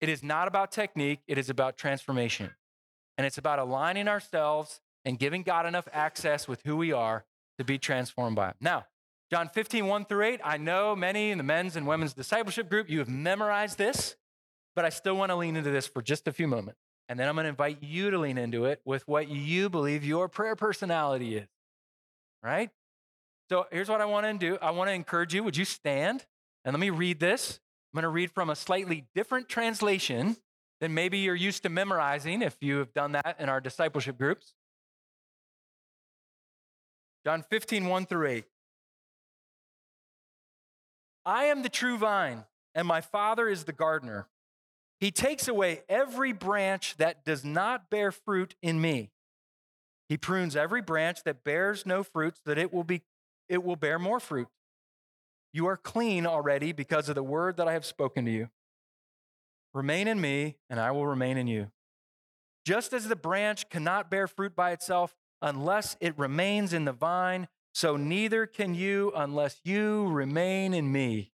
[0.02, 2.56] It is not about technique, it is about transformation.
[3.20, 7.26] And it's about aligning ourselves and giving God enough access with who we are
[7.58, 8.56] to be transformed by him.
[8.62, 8.86] Now,
[9.32, 12.90] John 15, 1 through 8, I know many in the men's and women's discipleship group,
[12.90, 14.16] you have memorized this,
[14.76, 16.80] but I still want to lean into this for just a few moments.
[17.08, 20.04] And then I'm going to invite you to lean into it with what you believe
[20.04, 21.48] your prayer personality is,
[22.44, 22.70] right?
[23.50, 25.44] So here's what I want to do I want to encourage you.
[25.44, 26.26] Would you stand?
[26.66, 27.60] And let me read this.
[27.92, 30.38] I'm going to read from a slightly different translation
[30.82, 34.54] than maybe you're used to memorizing if you have done that in our discipleship groups.
[37.30, 38.46] John 15, 1 through 8.
[41.28, 44.26] I am the true vine, and my Father is the gardener.
[45.00, 49.12] He takes away every branch that does not bear fruit in me.
[50.08, 53.04] He prunes every branch that bears no fruit so that it will, be,
[53.48, 54.48] it will bear more fruit.
[55.54, 58.50] You are clean already because of the word that I have spoken to you.
[59.76, 61.70] Remain in me, and I will remain in you.
[62.66, 67.48] Just as the branch cannot bear fruit by itself unless it remains in the vine,
[67.74, 71.32] so neither can you unless you remain in me.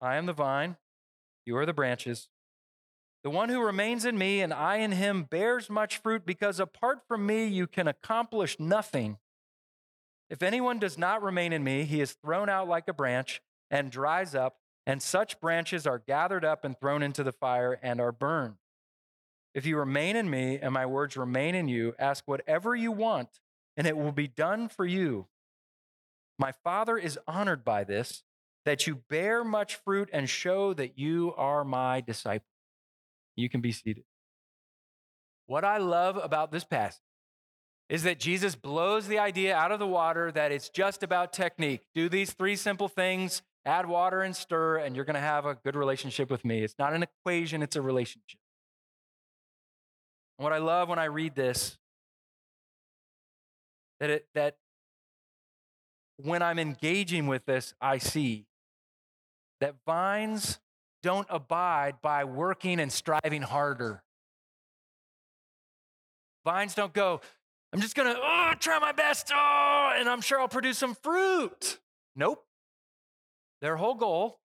[0.00, 0.76] I am the vine,
[1.44, 2.28] you are the branches.
[3.22, 7.00] The one who remains in me and I in him bears much fruit because apart
[7.06, 9.18] from me you can accomplish nothing.
[10.30, 13.90] If anyone does not remain in me, he is thrown out like a branch and
[13.90, 14.56] dries up,
[14.86, 18.54] and such branches are gathered up and thrown into the fire and are burned.
[19.54, 23.40] If you remain in me and my words remain in you, ask whatever you want,
[23.76, 25.26] and it will be done for you.
[26.38, 28.22] My Father is honored by this,
[28.64, 32.46] that you bear much fruit and show that you are my disciple.
[33.36, 34.04] You can be seated.
[35.46, 37.02] What I love about this passage
[37.88, 41.80] is that Jesus blows the idea out of the water that it's just about technique.
[41.94, 45.56] Do these three simple things, add water and stir, and you're going to have a
[45.56, 46.62] good relationship with me.
[46.62, 48.39] It's not an equation, it's a relationship.
[50.40, 51.76] And what I love when I read this,
[54.00, 54.56] that, it, that
[56.16, 58.46] when I'm engaging with this, I see
[59.60, 60.58] that vines
[61.02, 64.02] don't abide by working and striving harder.
[66.46, 67.20] Vines don't go,
[67.74, 71.80] I'm just gonna oh, try my best, oh, and I'm sure I'll produce some fruit.
[72.16, 72.46] Nope.
[73.60, 74.40] Their whole goal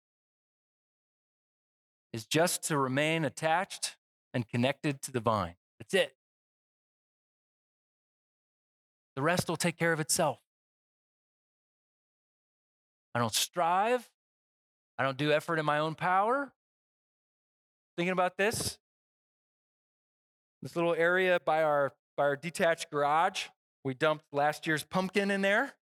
[2.13, 3.97] is just to remain attached
[4.33, 5.55] and connected to the vine.
[5.81, 6.13] That's it.
[9.15, 10.37] The rest will take care of itself.
[13.15, 14.07] I don't strive.
[14.99, 16.53] I don't do effort in my own power.
[17.97, 18.77] Thinking about this,
[20.61, 23.45] this little area by our by our detached garage,
[23.83, 25.73] we dumped last year's pumpkin in there,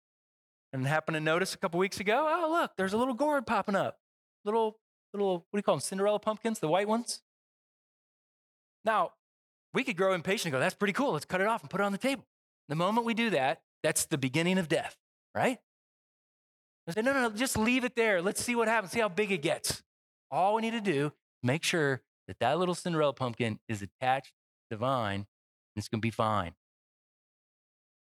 [0.72, 2.24] and happened to notice a couple weeks ago.
[2.30, 3.98] Oh, look, there's a little gourd popping up.
[4.44, 4.78] Little
[5.12, 5.80] little what do you call them?
[5.80, 7.22] Cinderella pumpkins, the white ones.
[8.84, 9.10] Now,
[9.74, 11.12] we could grow impatient and go, that's pretty cool.
[11.12, 12.24] Let's cut it off and put it on the table.
[12.68, 14.96] The moment we do that, that's the beginning of death,
[15.34, 15.58] right?
[16.88, 18.22] I say, no, no, no, just leave it there.
[18.22, 19.82] Let's see what happens, see how big it gets.
[20.30, 24.32] All we need to do, make sure that that little Cinderella pumpkin is attached
[24.70, 25.26] to the vine, and
[25.76, 26.52] it's going to be fine.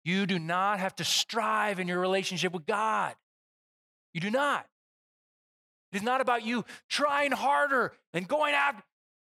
[0.05, 3.15] You do not have to strive in your relationship with God.
[4.13, 4.67] You do not.
[5.93, 8.77] It is not about you trying harder and going out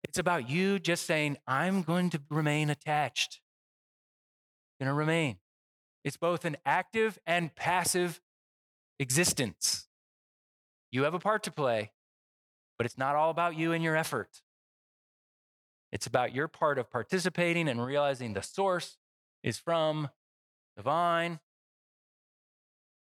[0.02, 3.40] it's about you just saying, I'm going to remain attached.
[4.78, 5.36] going to remain.
[6.04, 8.20] It's both an active and passive
[8.98, 9.88] existence.
[10.90, 11.92] You have a part to play,
[12.78, 14.40] but it's not all about you and your effort.
[15.92, 18.96] It's about your part of participating and realizing the source
[19.42, 20.08] is from
[20.76, 21.40] the vine.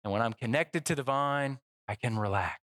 [0.03, 2.58] And when I'm connected to the vine, I can relax.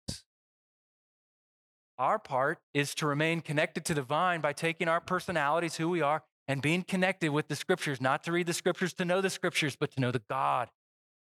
[2.02, 6.02] Our part is to remain connected to the vine by taking our personalities, who we
[6.02, 9.30] are, and being connected with the scriptures, not to read the scriptures to know the
[9.30, 10.70] scriptures, but to know the God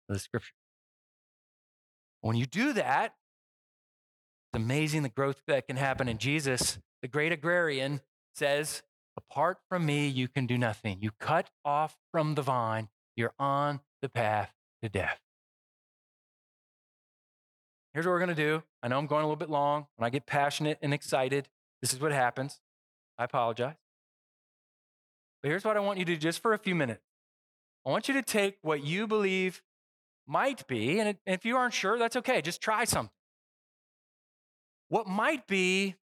[0.09, 0.51] of the scripture.
[2.19, 3.13] When you do that,
[4.51, 6.79] it's amazing the growth that can happen in Jesus.
[7.01, 8.01] The great agrarian
[8.35, 8.83] says,
[9.15, 10.97] Apart from me, you can do nothing.
[10.99, 14.51] You cut off from the vine, you're on the path
[14.83, 15.21] to death.
[17.97, 18.61] Here's what we're going to do.
[18.83, 19.87] I know I'm going a little bit long.
[19.95, 21.49] When I get passionate and excited,
[21.81, 22.59] this is what happens.
[23.17, 23.73] I apologize.
[25.41, 27.01] But here's what I want you to do just for a few minutes.
[27.87, 29.63] I want you to take what you believe
[30.27, 32.39] might be, and if you aren't sure, that's okay.
[32.39, 33.09] Just try something.
[34.89, 35.95] What might be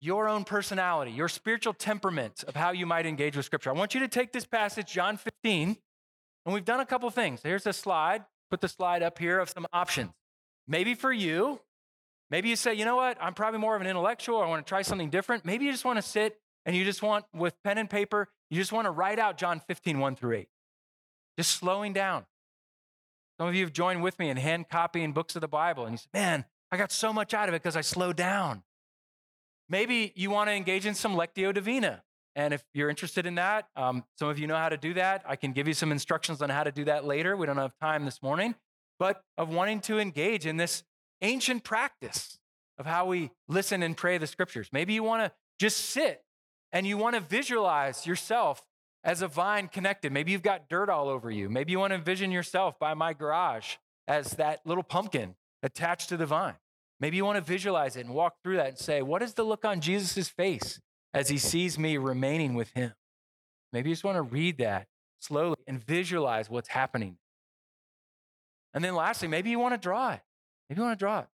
[0.00, 3.70] your own personality, your spiritual temperament of how you might engage with Scripture.
[3.70, 5.76] I want you to take this passage, John 15,
[6.44, 7.42] and we've done a couple things.
[7.44, 8.24] Here's a slide.
[8.50, 10.10] Put the slide up here of some options.
[10.68, 11.60] Maybe for you,
[12.30, 14.68] maybe you say, you know what, I'm probably more of an intellectual, I want to
[14.68, 15.44] try something different.
[15.44, 18.58] Maybe you just want to sit and you just want, with pen and paper, you
[18.58, 20.48] just want to write out John 15, 1 through 8.
[21.38, 22.26] Just slowing down.
[23.38, 25.92] Some of you have joined with me in hand copying books of the Bible, and
[25.92, 28.62] you say, Man, I got so much out of it because I slowed down.
[29.68, 32.02] Maybe you want to engage in some Lectio Divina.
[32.34, 35.22] And if you're interested in that, um, some of you know how to do that.
[35.26, 37.36] I can give you some instructions on how to do that later.
[37.36, 38.54] We don't have time this morning,
[38.98, 40.82] but of wanting to engage in this
[41.22, 42.38] ancient practice
[42.78, 44.68] of how we listen and pray the scriptures.
[44.72, 46.22] Maybe you want to just sit
[46.72, 48.64] and you want to visualize yourself
[49.02, 50.12] as a vine connected.
[50.12, 51.48] Maybe you've got dirt all over you.
[51.48, 53.76] Maybe you want to envision yourself by my garage
[54.06, 56.56] as that little pumpkin attached to the vine.
[57.00, 59.44] Maybe you want to visualize it and walk through that and say, what is the
[59.44, 60.80] look on Jesus' face
[61.16, 62.92] as he sees me remaining with him.
[63.72, 64.86] Maybe you just want to read that
[65.18, 67.16] slowly and visualize what's happening.
[68.76, 70.20] And then lastly, maybe you want to draw it.
[70.68, 71.26] Maybe you want to draw it.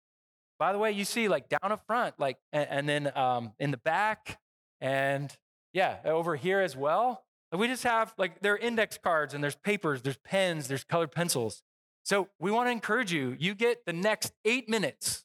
[0.58, 3.70] By the way, you see like down up front, like, and, and then um, in
[3.70, 4.38] the back,
[4.78, 5.34] and
[5.72, 7.24] yeah, over here as well.
[7.50, 11.12] We just have like there are index cards and there's papers, there's pens, there's colored
[11.12, 11.62] pencils.
[12.04, 13.34] So we want to encourage you.
[13.38, 15.24] You get the next eight minutes.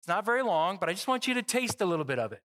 [0.00, 2.32] It's not very long, but I just want you to taste a little bit of
[2.32, 2.42] it.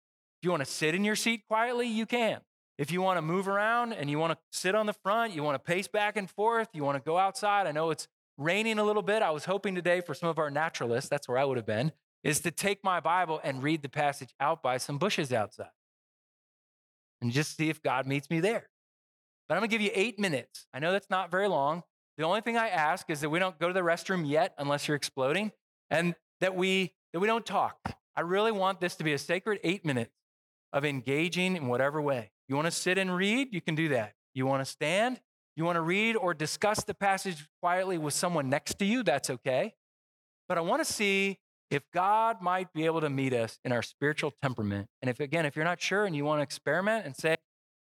[0.41, 2.39] If you want to sit in your seat quietly, you can.
[2.77, 5.43] If you want to move around and you want to sit on the front, you
[5.43, 7.67] want to pace back and forth, you want to go outside.
[7.67, 8.07] I know it's
[8.37, 9.21] raining a little bit.
[9.21, 11.91] I was hoping today for some of our naturalists, that's where I would have been,
[12.23, 15.69] is to take my Bible and read the passage out by some bushes outside
[17.21, 18.69] and just see if God meets me there.
[19.47, 20.67] But I'm to give you eight minutes.
[20.73, 21.83] I know that's not very long.
[22.17, 24.87] The only thing I ask is that we don't go to the restroom yet unless
[24.87, 25.51] you're exploding
[25.89, 27.77] and that we that we don't talk.
[28.15, 30.15] I really want this to be a sacred 8 minutes
[30.71, 32.31] of engaging in whatever way.
[32.47, 33.49] You want to sit and read?
[33.51, 34.13] You can do that.
[34.33, 35.21] You want to stand?
[35.55, 39.03] You want to read or discuss the passage quietly with someone next to you?
[39.03, 39.73] That's okay.
[40.49, 41.39] But I want to see
[41.69, 44.87] if God might be able to meet us in our spiritual temperament.
[45.01, 47.37] And if, again, if you're not sure and you want to experiment and say,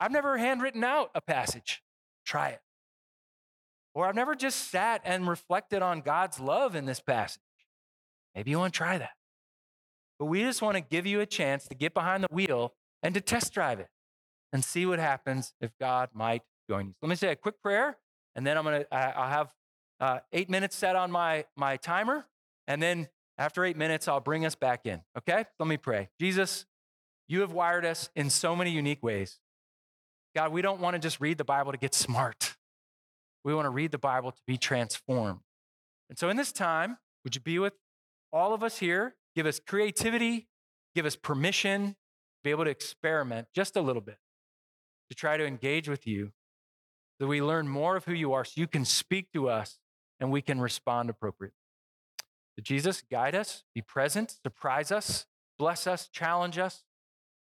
[0.00, 1.82] I've never handwritten out a passage,
[2.26, 2.61] try it.
[3.94, 7.40] Or I've never just sat and reflected on God's love in this passage.
[8.34, 9.12] Maybe you want to try that.
[10.18, 13.14] But we just want to give you a chance to get behind the wheel and
[13.14, 13.88] to test drive it
[14.52, 17.97] and see what happens if God might Let me say a quick prayer,
[18.35, 19.53] and then I'm gonna I'll have
[20.01, 22.27] uh, eight minutes set on my my timer,
[22.67, 23.09] and then
[23.39, 25.03] after eight minutes I'll bring us back in.
[25.19, 25.45] Okay?
[25.59, 26.09] Let me pray.
[26.21, 26.67] Jesus,
[27.29, 29.39] you have wired us in so many unique ways.
[30.35, 32.57] God, we don't want to just read the Bible to get smart.
[33.45, 35.41] We want to read the Bible to be transformed.
[36.09, 37.75] And so in this time, would you be with
[38.33, 40.47] all of us here Give us creativity,
[40.95, 41.97] give us permission to
[42.45, 44.19] be able to experiment just a little bit,
[45.11, 46.33] to try to engage with you,
[47.25, 49.79] so we learn more of who you are so you can speak to us
[50.20, 51.57] and we can respond appropriately.
[52.55, 55.25] So Jesus, guide us, be present, surprise us,
[55.59, 56.85] bless us, challenge us,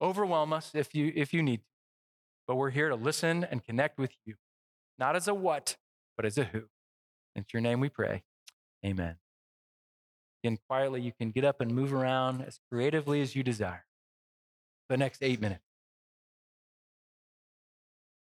[0.03, 1.67] overwhelm us if you, if you need to.
[2.47, 4.35] But we're here to listen and connect with you,
[4.99, 5.79] not as a what,
[6.15, 6.65] but as a who.
[7.35, 8.23] In your name we pray.
[8.85, 9.17] Amen.
[10.45, 13.87] Again, quietly, you can get up and move around as creatively as you desire.
[14.91, 15.65] The next eight minutes.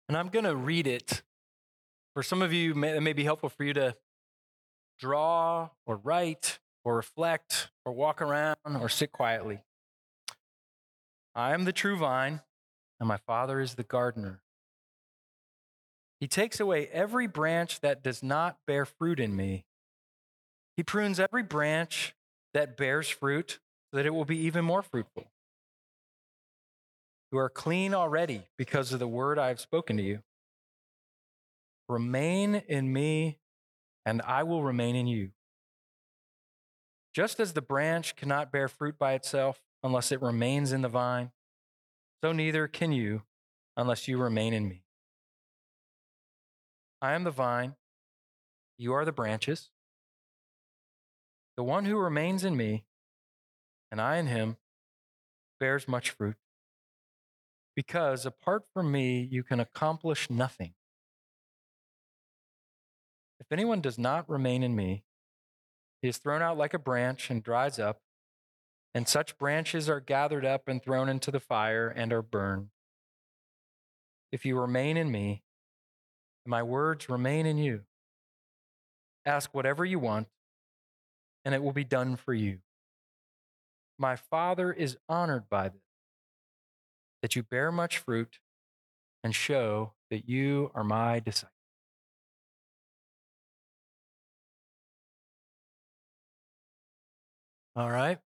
[0.07, 1.23] And I'm going to read it.
[2.13, 3.95] For some of you, it may be helpful for you to
[4.99, 9.61] draw or write or reflect or walk around or sit quietly.
[11.35, 12.41] I am the true vine,
[12.99, 14.41] and my Father is the gardener.
[16.19, 19.65] He takes away every branch that does not bear fruit in me
[20.79, 22.15] he prunes every branch
[22.53, 23.59] that bears fruit
[23.91, 25.25] so that it will be even more fruitful.
[27.33, 30.19] You are clean already because of the word I have spoken to you.
[31.89, 33.39] Remain in me,
[34.05, 35.31] and I will remain in you.
[37.15, 41.31] Just as the branch cannot bear fruit by itself unless it remains in the vine,
[42.23, 43.23] so neither can you
[43.75, 44.83] unless you remain in me.
[47.01, 47.75] I am the vine,
[48.77, 49.71] you are the branches.
[51.57, 52.85] The one who remains in me,
[53.91, 54.57] and I in him,
[55.59, 56.37] bears much fruit.
[57.75, 60.73] Because apart from me, you can accomplish nothing.
[63.39, 65.03] If anyone does not remain in me,
[66.01, 68.01] he is thrown out like a branch and dries up,
[68.93, 72.69] and such branches are gathered up and thrown into the fire and are burned.
[74.31, 75.43] If you remain in me,
[76.45, 77.81] and my words remain in you,
[79.25, 80.27] ask whatever you want
[81.45, 82.59] and it will be done for you.
[83.97, 85.81] My Father is honored by this,
[87.21, 88.39] that you bear much fruit
[89.23, 91.58] and show that you are my disciple.
[97.79, 98.17] All right.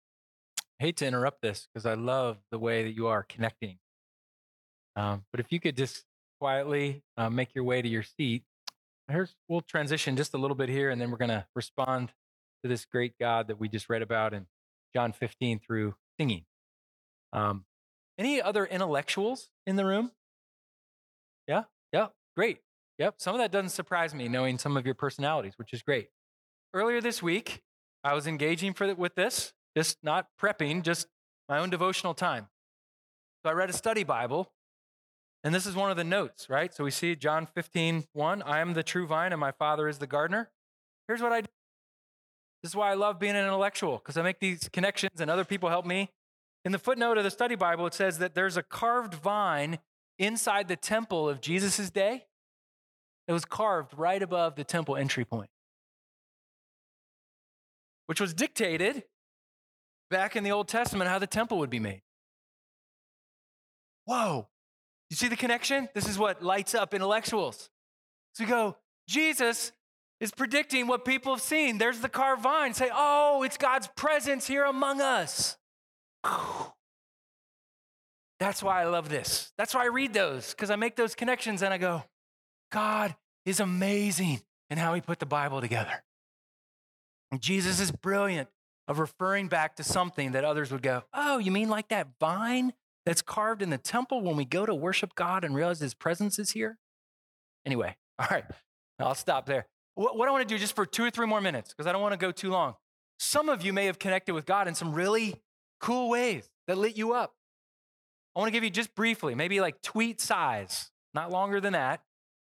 [0.81, 3.77] I hate to interrupt this because I love the way that you are connecting
[4.97, 6.07] Um, but if you could just
[6.41, 8.45] quietly uh, make your way to your seat,
[9.11, 12.15] here's we'll transition just a little bit here, and then we're going to respond
[12.63, 14.47] to this great God that we just read about in
[14.97, 16.47] John 15 through singing.
[17.35, 17.67] Um,
[18.17, 20.13] any other intellectuals in the room?
[21.47, 22.07] Yeah, yeah,
[22.39, 22.61] great.
[22.97, 26.09] Yep, some of that doesn't surprise me, knowing some of your personalities, which is great.
[26.73, 27.63] Earlier this week,
[28.05, 31.07] I was engaging for with this, just not prepping, just
[31.49, 32.49] my own devotional time.
[33.45, 34.53] So I read a study Bible,
[35.45, 36.73] and this is one of the notes, right?
[36.73, 39.99] So we see John 15, 1, I am the true vine, and my Father is
[39.99, 40.51] the gardener.
[41.09, 41.49] Here's what I do.
[42.63, 45.45] This is why I love being an intellectual, because I make these connections and other
[45.45, 46.11] people help me.
[46.65, 49.81] In the footnote of the study Bible, it says that there's a carved vine
[50.19, 52.27] inside the temple of Jesus' day.
[53.27, 55.51] It was carved right above the temple entry point,
[58.07, 59.05] which was dictated
[60.11, 62.03] back in the Old Testament how the temple would be made.
[64.05, 64.49] Whoa,
[65.11, 65.89] you see the connection?
[65.95, 67.71] This is what lights up intellectuals.
[68.35, 68.77] So we go,
[69.09, 69.73] Jesus
[70.21, 71.79] is predicting what people have seen.
[71.79, 72.75] There's the carved vine.
[72.75, 75.57] Say, oh, it's God's presence here among us.
[78.41, 79.53] That's why I love this.
[79.57, 82.05] That's why I read those, because I make those connections and I go,
[82.73, 84.41] God is amazing
[84.71, 86.03] in how he put the Bible together.
[87.41, 88.49] Jesus is brilliant
[88.89, 92.73] of referring back to something that others would go, Oh, you mean like that vine
[93.07, 96.39] that's carved in the temple when we go to worship God and realize his presence
[96.39, 96.79] is here?
[97.65, 98.45] Anyway, all right,
[98.99, 99.67] I'll stop there.
[99.95, 101.93] What, what I want to do just for two or three more minutes, because I
[101.93, 102.75] don't want to go too long.
[103.19, 105.37] Some of you may have connected with God in some really
[105.81, 107.35] cool ways that lit you up.
[108.35, 112.01] I want to give you just briefly, maybe like tweet size, not longer than that.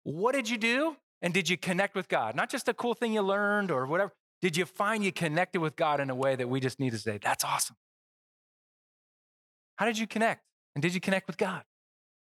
[0.04, 0.96] What did you do?
[1.20, 2.34] And did you connect with God?
[2.34, 4.12] Not just a cool thing you learned or whatever.
[4.42, 6.98] Did you find you connected with God in a way that we just need to
[6.98, 7.76] say, that's awesome?
[9.76, 10.42] How did you connect?
[10.74, 11.62] And did you connect with God?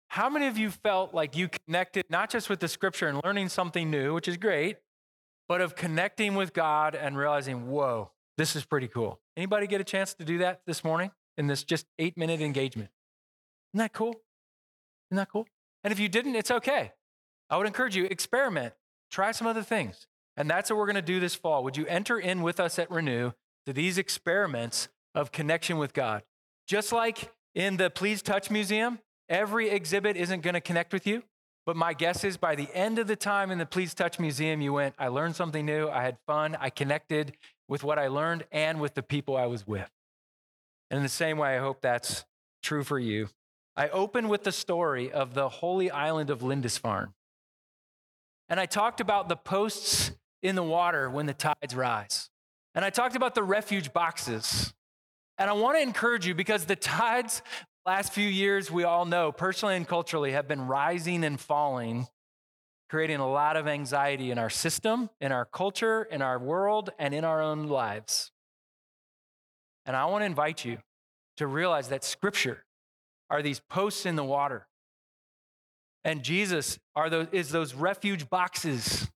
[0.08, 3.48] How many of you felt like you connected not just with the scripture and learning
[3.48, 4.76] something new, which is great,
[5.48, 9.20] but of connecting with God and realizing, whoa, this is pretty cool.
[9.36, 12.90] Anybody get a chance to do that this morning in this just eight minute engagement?
[13.72, 14.14] Isn't that cool?
[15.10, 15.46] Isn't that cool?
[15.84, 16.92] And if you didn't, it's okay.
[17.48, 18.74] I would encourage you, experiment,
[19.10, 20.06] try some other things.
[20.40, 21.62] And that's what we're going to do this fall.
[21.64, 23.32] Would you enter in with us at Renew
[23.66, 26.22] to these experiments of connection with God?
[26.66, 31.24] Just like in the Please Touch Museum, every exhibit isn't going to connect with you.
[31.66, 34.62] But my guess is by the end of the time in the Please Touch Museum,
[34.62, 37.36] you went, I learned something new, I had fun, I connected
[37.68, 39.90] with what I learned and with the people I was with.
[40.90, 42.24] And in the same way, I hope that's
[42.62, 43.28] true for you.
[43.76, 47.12] I open with the story of the holy island of Lindisfarne.
[48.48, 50.12] And I talked about the posts
[50.42, 52.30] in the water when the tides rise.
[52.74, 54.72] And I talked about the refuge boxes.
[55.38, 57.42] And I want to encourage you because the tides,
[57.86, 62.06] last few years, we all know, personally and culturally, have been rising and falling,
[62.88, 67.14] creating a lot of anxiety in our system, in our culture, in our world, and
[67.14, 68.32] in our own lives.
[69.86, 70.78] And I want to invite you
[71.38, 72.64] to realize that Scripture
[73.30, 74.66] are these posts in the water
[76.04, 79.10] and Jesus are those, is those refuge boxes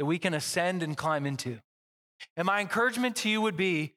[0.00, 1.58] that we can ascend and climb into.
[2.34, 3.96] And my encouragement to you would be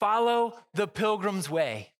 [0.00, 1.92] follow the pilgrim's way.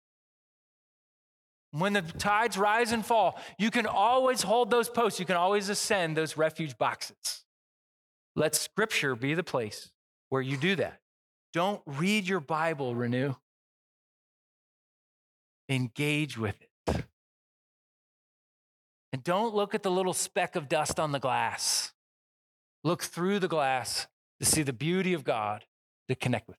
[1.73, 5.69] When the tides rise and fall, you can always hold those posts, you can always
[5.69, 7.45] ascend those refuge boxes.
[8.35, 9.91] Let scripture be the place
[10.31, 11.03] where you do that.
[11.53, 13.35] Don't read your Bible, Renew.
[15.69, 17.05] Engage with it.
[19.13, 21.93] And don't look at the little speck of dust on the glass.
[22.85, 24.07] Look through the glass
[24.41, 25.65] to see the beauty of God
[26.09, 26.59] to connect with.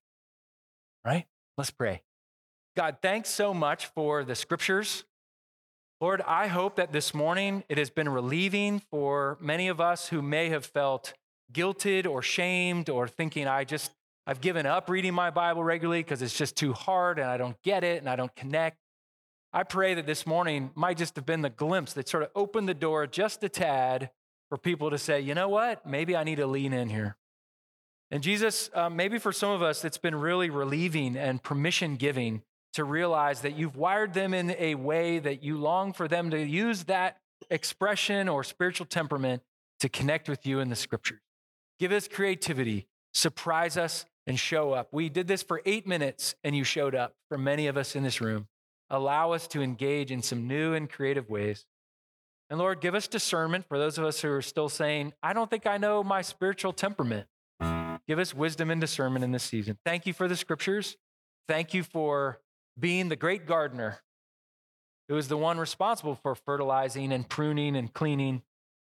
[1.05, 1.26] Right?
[1.57, 2.01] Let's pray.
[2.76, 5.03] God, thanks so much for the scriptures.
[6.01, 10.21] Lord, I hope that this morning it has been relieving for many of us who
[10.21, 11.13] may have felt
[11.53, 13.91] guilted or shamed or thinking, I just,
[14.26, 17.61] I've given up reading my Bible regularly because it's just too hard and I don't
[17.63, 18.78] get it and I don't connect.
[19.53, 22.67] I pray that this morning might just have been the glimpse that sort of opened
[22.67, 24.09] the door just a tad
[24.53, 27.17] for people to say, you know what, maybe I need to lean in here.
[28.11, 32.43] And Jesus, uh, maybe for some of us, it's been really relieving and permission giving
[32.73, 36.37] to realize that you've wired them in a way that you long for them to
[36.37, 37.17] use that
[37.49, 39.41] expression or spiritual temperament
[39.79, 41.21] to connect with you in the scriptures.
[41.79, 44.89] Give us creativity, surprise us, and show up.
[44.91, 48.03] We did this for eight minutes, and you showed up for many of us in
[48.03, 48.47] this room
[48.87, 51.65] allow us to engage in some new and creative ways.
[52.53, 55.49] And Lord, give us discernment for those of us who are still saying, I don't
[55.49, 57.25] think I know my spiritual temperament.
[58.07, 59.79] Give us wisdom and discernment in this season.
[59.83, 60.95] Thank you for the scriptures.
[61.47, 62.37] Thank you for
[62.79, 64.01] being the great gardener
[65.09, 68.43] who is the one responsible for fertilizing and pruning and cleaning.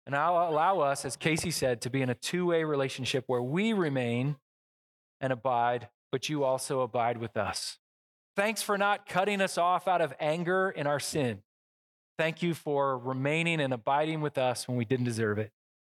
[0.06, 3.42] And I'll allow us, as Casey said, to be in a two way relationship where
[3.42, 4.36] we remain
[5.20, 7.80] and abide, but you also abide with us.
[8.36, 11.42] Thanks for not cutting us off out of anger in our sin.
[12.18, 15.52] Thank you for remaining and abiding with us when we didn't deserve it.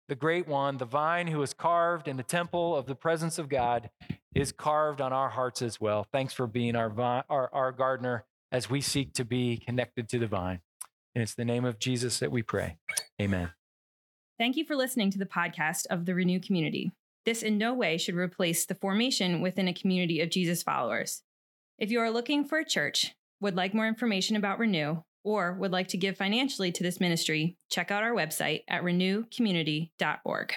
[0.09, 3.49] The great one, the vine who is carved in the temple of the presence of
[3.49, 3.91] God,
[4.35, 6.07] is carved on our hearts as well.
[6.13, 10.19] Thanks for being our, vine, our, our gardener as we seek to be connected to
[10.19, 10.61] the vine.
[11.15, 12.77] And it's the name of Jesus that we pray.
[13.21, 13.51] Amen.
[14.39, 16.93] Thank you for listening to the podcast of the Renew Community.
[17.25, 21.23] This in no way should replace the formation within a community of Jesus followers.
[21.79, 25.73] If you are looking for a church, would like more information about Renew, or would
[25.73, 30.55] like to give financially to this ministry, check out our website at renewcommunity.org.